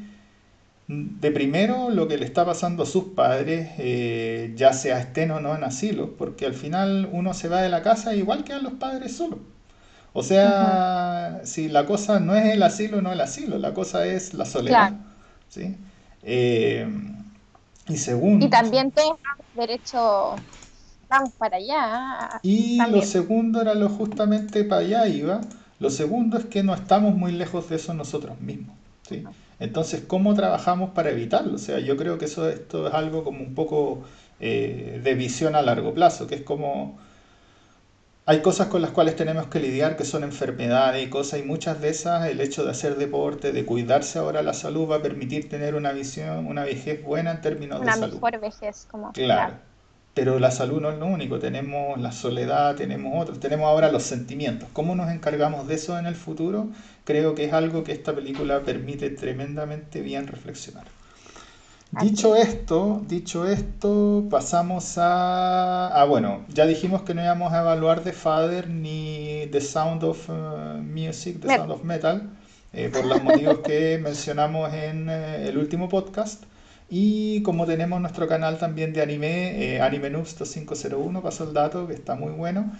de 0.88 1.32
primero 1.32 1.90
lo 1.90 2.08
que 2.08 2.18
le 2.18 2.26
está 2.26 2.46
pasando 2.46 2.84
a 2.84 2.86
sus 2.86 3.06
padres, 3.16 3.72
eh, 3.78 4.54
ya 4.56 4.74
sea 4.74 5.00
estén 5.00 5.32
o 5.32 5.40
no 5.40 5.56
en 5.56 5.64
asilo, 5.64 6.16
porque 6.18 6.46
al 6.46 6.54
final 6.54 7.10
uno 7.12 7.34
se 7.34 7.48
va 7.48 7.62
de 7.62 7.70
la 7.70 7.82
casa 7.82 8.16
igual 8.16 8.44
que 8.44 8.54
a 8.54 8.60
los 8.60 8.74
padres 8.74 9.16
solos. 9.16 9.40
O 10.14 10.22
sea, 10.22 11.42
si 11.44 11.70
la 11.70 11.88
cosa 11.88 12.20
no 12.20 12.36
es 12.36 12.46
el 12.54 12.62
asilo, 12.62 13.02
no 13.02 13.12
el 13.12 13.22
asilo, 13.22 13.58
la 13.58 13.74
cosa 13.74 14.06
es 14.06 14.36
la 14.36 14.46
soledad. 14.46 14.94
¿sí? 15.50 15.76
Eh, 16.22 16.88
y 17.88 17.98
segundo. 17.98 18.46
Y 18.46 18.50
también 18.50 18.92
todos 18.92 19.18
derecho, 19.56 20.36
vamos 21.10 21.32
para 21.38 21.58
allá. 21.58 22.40
Y 22.42 22.78
lo 22.90 23.02
segundo 23.02 23.62
era 23.62 23.74
lo 23.76 23.90
justamente 23.90 24.64
para 24.64 24.82
allá 24.82 25.08
iba. 25.08 25.42
Lo 25.80 25.90
segundo 25.90 26.38
es 26.38 26.46
que 26.46 26.64
no 26.64 26.74
estamos 26.74 27.16
muy 27.16 27.32
lejos 27.32 27.70
de 27.70 27.76
eso 27.76 27.94
nosotros 27.94 28.40
mismos. 28.40 28.76
¿sí? 29.08 29.24
Entonces, 29.60 30.04
¿cómo 30.08 30.34
trabajamos 30.34 30.92
para 30.92 31.12
evitarlo? 31.12 31.56
O 31.56 31.60
sea, 31.60 31.80
yo 31.80 31.98
creo 31.98 32.18
que 32.18 32.26
eso 32.26 32.50
esto 32.50 32.88
es 32.88 32.94
algo 32.94 33.24
como 33.24 33.44
un 33.44 33.54
poco 33.54 34.04
eh, 34.40 35.00
de 35.04 35.14
visión 35.14 35.56
a 35.56 35.62
largo 35.62 35.94
plazo, 35.94 36.28
que 36.28 36.36
es 36.36 36.42
como 36.42 36.98
hay 38.26 38.42
cosas 38.42 38.68
con 38.68 38.82
las 38.82 38.92
cuales 38.92 39.16
tenemos 39.16 39.48
que 39.48 39.60
lidiar 39.60 39.98
que 39.98 40.06
son 40.06 40.24
enfermedades 40.24 41.06
y 41.06 41.10
cosas, 41.10 41.42
y 41.42 41.44
muchas 41.44 41.82
de 41.82 41.90
esas, 41.90 42.26
el 42.28 42.40
hecho 42.40 42.64
de 42.64 42.72
hacer 42.72 42.96
deporte, 42.96 43.52
de 43.52 43.66
cuidarse 43.66 44.20
ahora 44.20 44.42
la 44.42 44.54
salud, 44.54 44.90
va 44.90 44.98
a 44.98 45.02
permitir 45.02 45.50
tener 45.50 45.76
una 45.76 45.92
visión, 45.92 46.48
una 46.48 46.64
vejez 46.64 47.04
buena 47.04 47.32
en 47.32 47.42
términos 47.42 47.82
de 47.82 47.88
salud. 47.88 48.16
Una 48.18 48.30
mejor 48.32 48.40
vejez, 48.40 48.88
como. 48.90 49.12
Claro. 49.12 49.56
Pero 50.14 50.40
la 50.40 50.52
salud 50.52 50.80
no 50.80 50.92
es 50.92 51.00
lo 51.00 51.08
único, 51.08 51.40
tenemos 51.40 52.00
la 52.00 52.12
soledad, 52.12 52.76
tenemos 52.76 53.20
otros, 53.20 53.40
tenemos 53.40 53.66
ahora 53.66 53.92
los 53.92 54.04
sentimientos. 54.04 54.70
¿Cómo 54.72 54.96
nos 54.96 55.12
encargamos 55.12 55.68
de 55.68 55.76
eso 55.76 55.98
en 55.98 56.06
el 56.06 56.16
futuro? 56.16 56.68
Creo 57.04 57.34
que 57.34 57.46
es 57.46 57.54
algo 57.54 57.84
que 57.84 57.94
esta 57.94 58.14
película 58.14 58.62
permite 58.62 59.10
tremendamente 59.10 60.02
bien 60.02 60.28
reflexionar. 60.28 60.86
Dicho 62.02 62.36
esto, 62.36 63.04
dicho 63.08 63.48
esto, 63.48 64.26
pasamos 64.30 64.98
a, 64.98 65.90
Ah, 65.90 66.06
bueno, 66.06 66.44
ya 66.50 66.66
dijimos 66.66 67.04
que 67.04 67.14
no 67.14 67.22
íbamos 67.22 67.54
a 67.54 67.62
evaluar 67.62 68.00
The 68.02 68.14
Father 68.14 68.68
ni 68.68 69.48
The 69.52 69.62
Sound 69.62 70.04
of 70.04 70.28
uh, 70.28 70.82
Music, 70.82 71.40
The 71.40 71.56
Sound 71.56 71.72
of 71.72 71.84
Metal, 71.84 72.32
eh, 72.74 72.90
por 72.92 73.06
los 73.06 73.22
motivos 73.22 73.60
que 73.60 74.00
mencionamos 74.04 74.74
en 74.74 75.08
eh, 75.08 75.50
el 75.50 75.58
último 75.60 75.88
podcast. 75.88 76.44
Y 76.96 77.42
como 77.42 77.66
tenemos 77.66 78.00
nuestro 78.00 78.28
canal 78.28 78.60
también 78.60 78.94
de 78.94 79.02
anime, 79.02 79.76
eh, 79.78 79.82
Anime 79.82 80.12
Noobs 80.12 80.38
2501, 80.38 81.24
pasó 81.24 81.46
el 81.46 81.52
dato, 81.52 81.88
que 81.88 81.96
está 81.96 82.14
muy 82.14 82.32
bueno. 82.34 82.72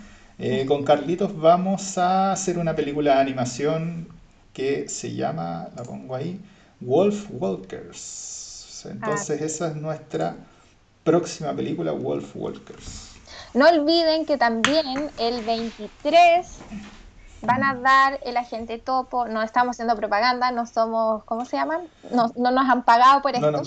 con 0.68 0.84
Carlitos 0.84 1.36
vamos 1.36 1.98
a 1.98 2.32
hacer 2.32 2.60
una 2.60 2.76
película 2.76 3.16
de 3.16 3.22
animación 3.22 4.08
que 4.54 4.88
se 4.88 5.16
llama, 5.16 5.70
la 5.76 5.82
pongo 5.82 6.14
ahí, 6.14 6.40
Wolf 6.80 7.26
Walkers. 7.32 8.86
Entonces 8.88 9.42
ah. 9.42 9.46
esa 9.46 9.68
es 9.70 9.76
nuestra 9.78 10.36
próxima 11.04 11.52
película, 11.56 11.92
Wolf 11.92 12.36
Walkers. 12.36 13.16
No 13.56 13.68
olviden 13.68 14.28
que 14.28 14.38
también 14.38 15.10
el 15.18 15.44
23 15.44 16.46
van 17.46 17.64
a 17.64 17.76
dar 17.76 18.20
el 18.26 18.38
agente 18.38 18.78
topo, 18.78 19.28
no 19.28 19.42
estamos 19.42 19.76
haciendo 19.76 19.96
propaganda, 19.96 20.52
no 20.52 20.66
somos, 20.66 21.24
¿cómo 21.26 21.46
se 21.46 21.58
llaman? 21.58 21.82
No, 22.12 22.32
nos 22.36 22.70
han 22.70 22.84
pagado 22.84 23.22
por 23.22 23.36
esto. 23.36 23.64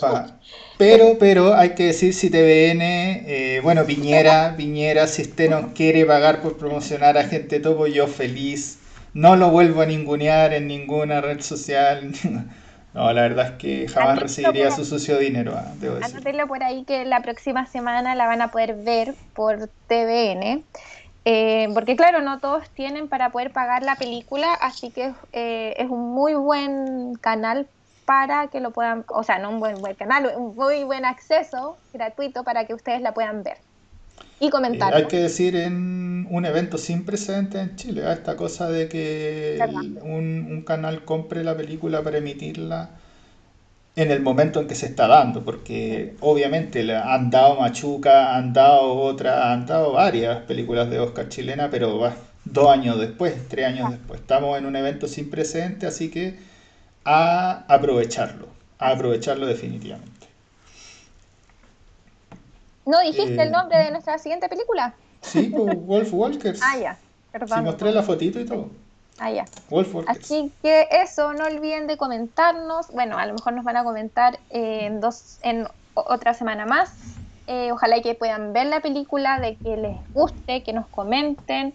Pero, 0.79 1.19
pero 1.19 1.55
hay 1.55 1.75
que 1.75 1.87
decir 1.87 2.15
si 2.15 2.31
TVN, 2.31 2.81
eh, 2.83 3.61
bueno, 3.63 3.85
Piñera, 3.85 4.55
Piñera, 4.57 5.07
si 5.07 5.23
usted 5.23 5.51
nos 5.51 5.73
quiere 5.73 6.05
pagar 6.05 6.41
por 6.41 6.57
promocionar 6.57 7.19
agente 7.19 7.61
topo, 7.61 7.87
yo 7.87 8.07
feliz. 8.07 8.81
No 9.15 9.35
lo 9.37 9.51
vuelvo 9.51 9.81
a 9.81 9.87
ningunear 9.87 10.53
en 10.53 10.67
ninguna 10.67 11.21
red 11.21 11.41
social. 11.41 12.13
No, 12.97 13.13
la 13.13 13.21
verdad 13.21 13.49
es 13.49 13.53
que 13.59 13.89
jamás 13.89 14.19
recibiría 14.21 14.71
su 14.71 14.83
sucio 14.87 15.19
dinero, 15.19 15.53
ah, 15.55 15.71
debo 15.79 15.97
decir. 15.97 16.19
por 16.49 16.63
ahí 16.63 16.83
que 16.85 17.05
la 17.05 17.21
próxima 17.21 17.67
semana 17.67 18.15
la 18.15 18.27
van 18.27 18.41
a 18.41 18.51
poder 18.51 18.75
ver 18.75 19.15
por 19.35 19.69
TVN. 19.87 20.65
Eh, 21.29 21.69
porque 21.75 21.97
claro, 21.97 22.23
no 22.23 22.39
todos 22.39 22.71
tienen 22.71 23.09
para 23.09 23.31
poder 23.31 23.51
pagar 23.51 23.83
la 23.83 23.97
película, 23.97 24.55
así 24.55 24.93
que 24.93 25.13
eh, 25.33 25.75
es 25.77 25.91
un 25.91 26.15
muy 26.15 26.35
buen 26.35 27.17
canal 27.17 27.67
para 28.05 28.47
que 28.47 28.61
lo 28.61 28.71
puedan, 28.71 29.05
o 29.09 29.25
sea, 29.25 29.41
no 29.41 29.51
un 29.51 29.59
buen, 29.59 29.81
buen 29.81 29.97
canal, 29.97 30.33
un 30.37 30.55
muy 30.55 30.85
buen 30.85 31.05
acceso 31.05 31.79
gratuito 31.93 32.45
para 32.45 32.65
que 32.65 32.75
ustedes 32.75 33.03
la 33.03 33.13
puedan 33.13 33.43
ver 33.43 33.57
y 34.39 34.51
comentar. 34.51 34.95
hay 34.95 35.07
que 35.07 35.17
decir 35.17 35.57
en 35.57 36.29
un 36.31 36.45
evento 36.45 36.79
sin 36.79 37.05
precedentes 37.05 37.61
en 37.61 37.75
Chile, 37.75 38.03
¿eh? 38.03 38.13
esta 38.13 38.37
cosa 38.37 38.69
de 38.69 38.89
que 38.89 39.59
un, 40.03 40.63
canal 40.65 41.05
compre 41.05 41.43
la 41.43 41.57
película 41.57 42.05
para 42.05 42.19
emitirla 42.19 42.91
en 43.97 44.11
el 44.11 44.21
momento 44.21 44.61
en 44.61 44.69
que 44.69 44.75
se 44.75 44.87
está 44.87 45.07
dando, 45.07 45.43
porque 45.43 46.15
obviamente 46.21 46.95
han 46.95 47.31
dado 47.31 47.59
Machuca, 47.59 48.37
han 48.37 48.53
dado 48.53 48.95
otra, 48.95 49.53
han 49.53 49.65
dado 49.65 49.93
varias 49.93 50.43
películas 50.45 50.91
de 50.91 51.01
Oscar 51.01 51.31
chilena, 51.31 51.71
pero 51.71 51.99
va 51.99 52.15
dos 52.45 52.71
años 52.71 53.01
después, 53.01 53.49
tres 53.49 53.67
años 53.67 53.91
después. 53.91 54.21
Estamos 54.21 54.59
en 54.59 54.67
un 54.67 54.77
evento 54.77 55.09
sin 55.09 55.31
precedentes, 55.31 55.89
así 55.89 56.11
que 56.11 56.39
a 57.05 57.65
aprovecharlo, 57.69 58.49
a 58.79 58.91
aprovecharlo 58.91 59.47
definitivamente. 59.47 60.27
¿No 62.85 63.01
dijiste 63.01 63.33
el 63.33 63.49
eh, 63.49 63.51
nombre 63.51 63.79
de 63.79 63.91
nuestra 63.91 64.19
siguiente 64.19 64.49
película? 64.51 64.95
Sí, 65.23 65.53
pues, 65.57 65.75
Wolf 65.87 66.13
Walkers. 66.13 66.61
ah, 66.63 66.79
ya, 66.79 66.99
perdón. 67.33 67.59
Sí, 67.59 67.65
mostré 67.65 67.93
la 67.93 68.03
fotito 68.03 68.39
y 68.39 68.45
todo. 68.45 68.71
Ah, 69.19 69.31
ya. 69.31 69.47
Así 70.07 70.53
que 70.63 70.89
eso, 70.91 71.33
no 71.33 71.45
olviden 71.47 71.87
de 71.87 71.97
comentarnos. 71.97 72.89
Bueno, 72.93 73.17
a 73.19 73.27
lo 73.27 73.35
mejor 73.35 73.55
nos 73.55 73.65
van 73.65 73.77
a 73.77 73.85
comentar 73.85 74.39
en, 74.51 75.01
dos, 75.01 75.39
en 75.43 75.67
otra 75.95 76.35
semana 76.35 76.67
más. 76.67 76.93
Eh, 77.47 77.71
ojalá 77.73 78.01
que 78.03 78.15
puedan 78.15 78.53
ver 78.53 78.67
la 78.67 78.81
película, 78.81 79.41
de 79.41 79.57
que 79.57 79.77
les 79.77 80.13
guste, 80.13 80.63
que 80.63 80.73
nos 80.73 80.87
comenten. 80.89 81.75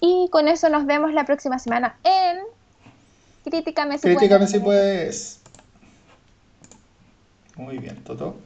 Y 0.00 0.28
con 0.30 0.48
eso 0.48 0.68
nos 0.68 0.86
vemos 0.86 1.12
la 1.12 1.24
próxima 1.24 1.58
semana 1.58 1.96
en 2.04 2.38
Críticame 3.44 3.98
si 3.98 4.08
Críticame 4.08 4.46
si 4.46 4.58
puedes. 4.58 5.40
Muy 7.56 7.78
bien, 7.78 8.02
Toto. 8.04 8.36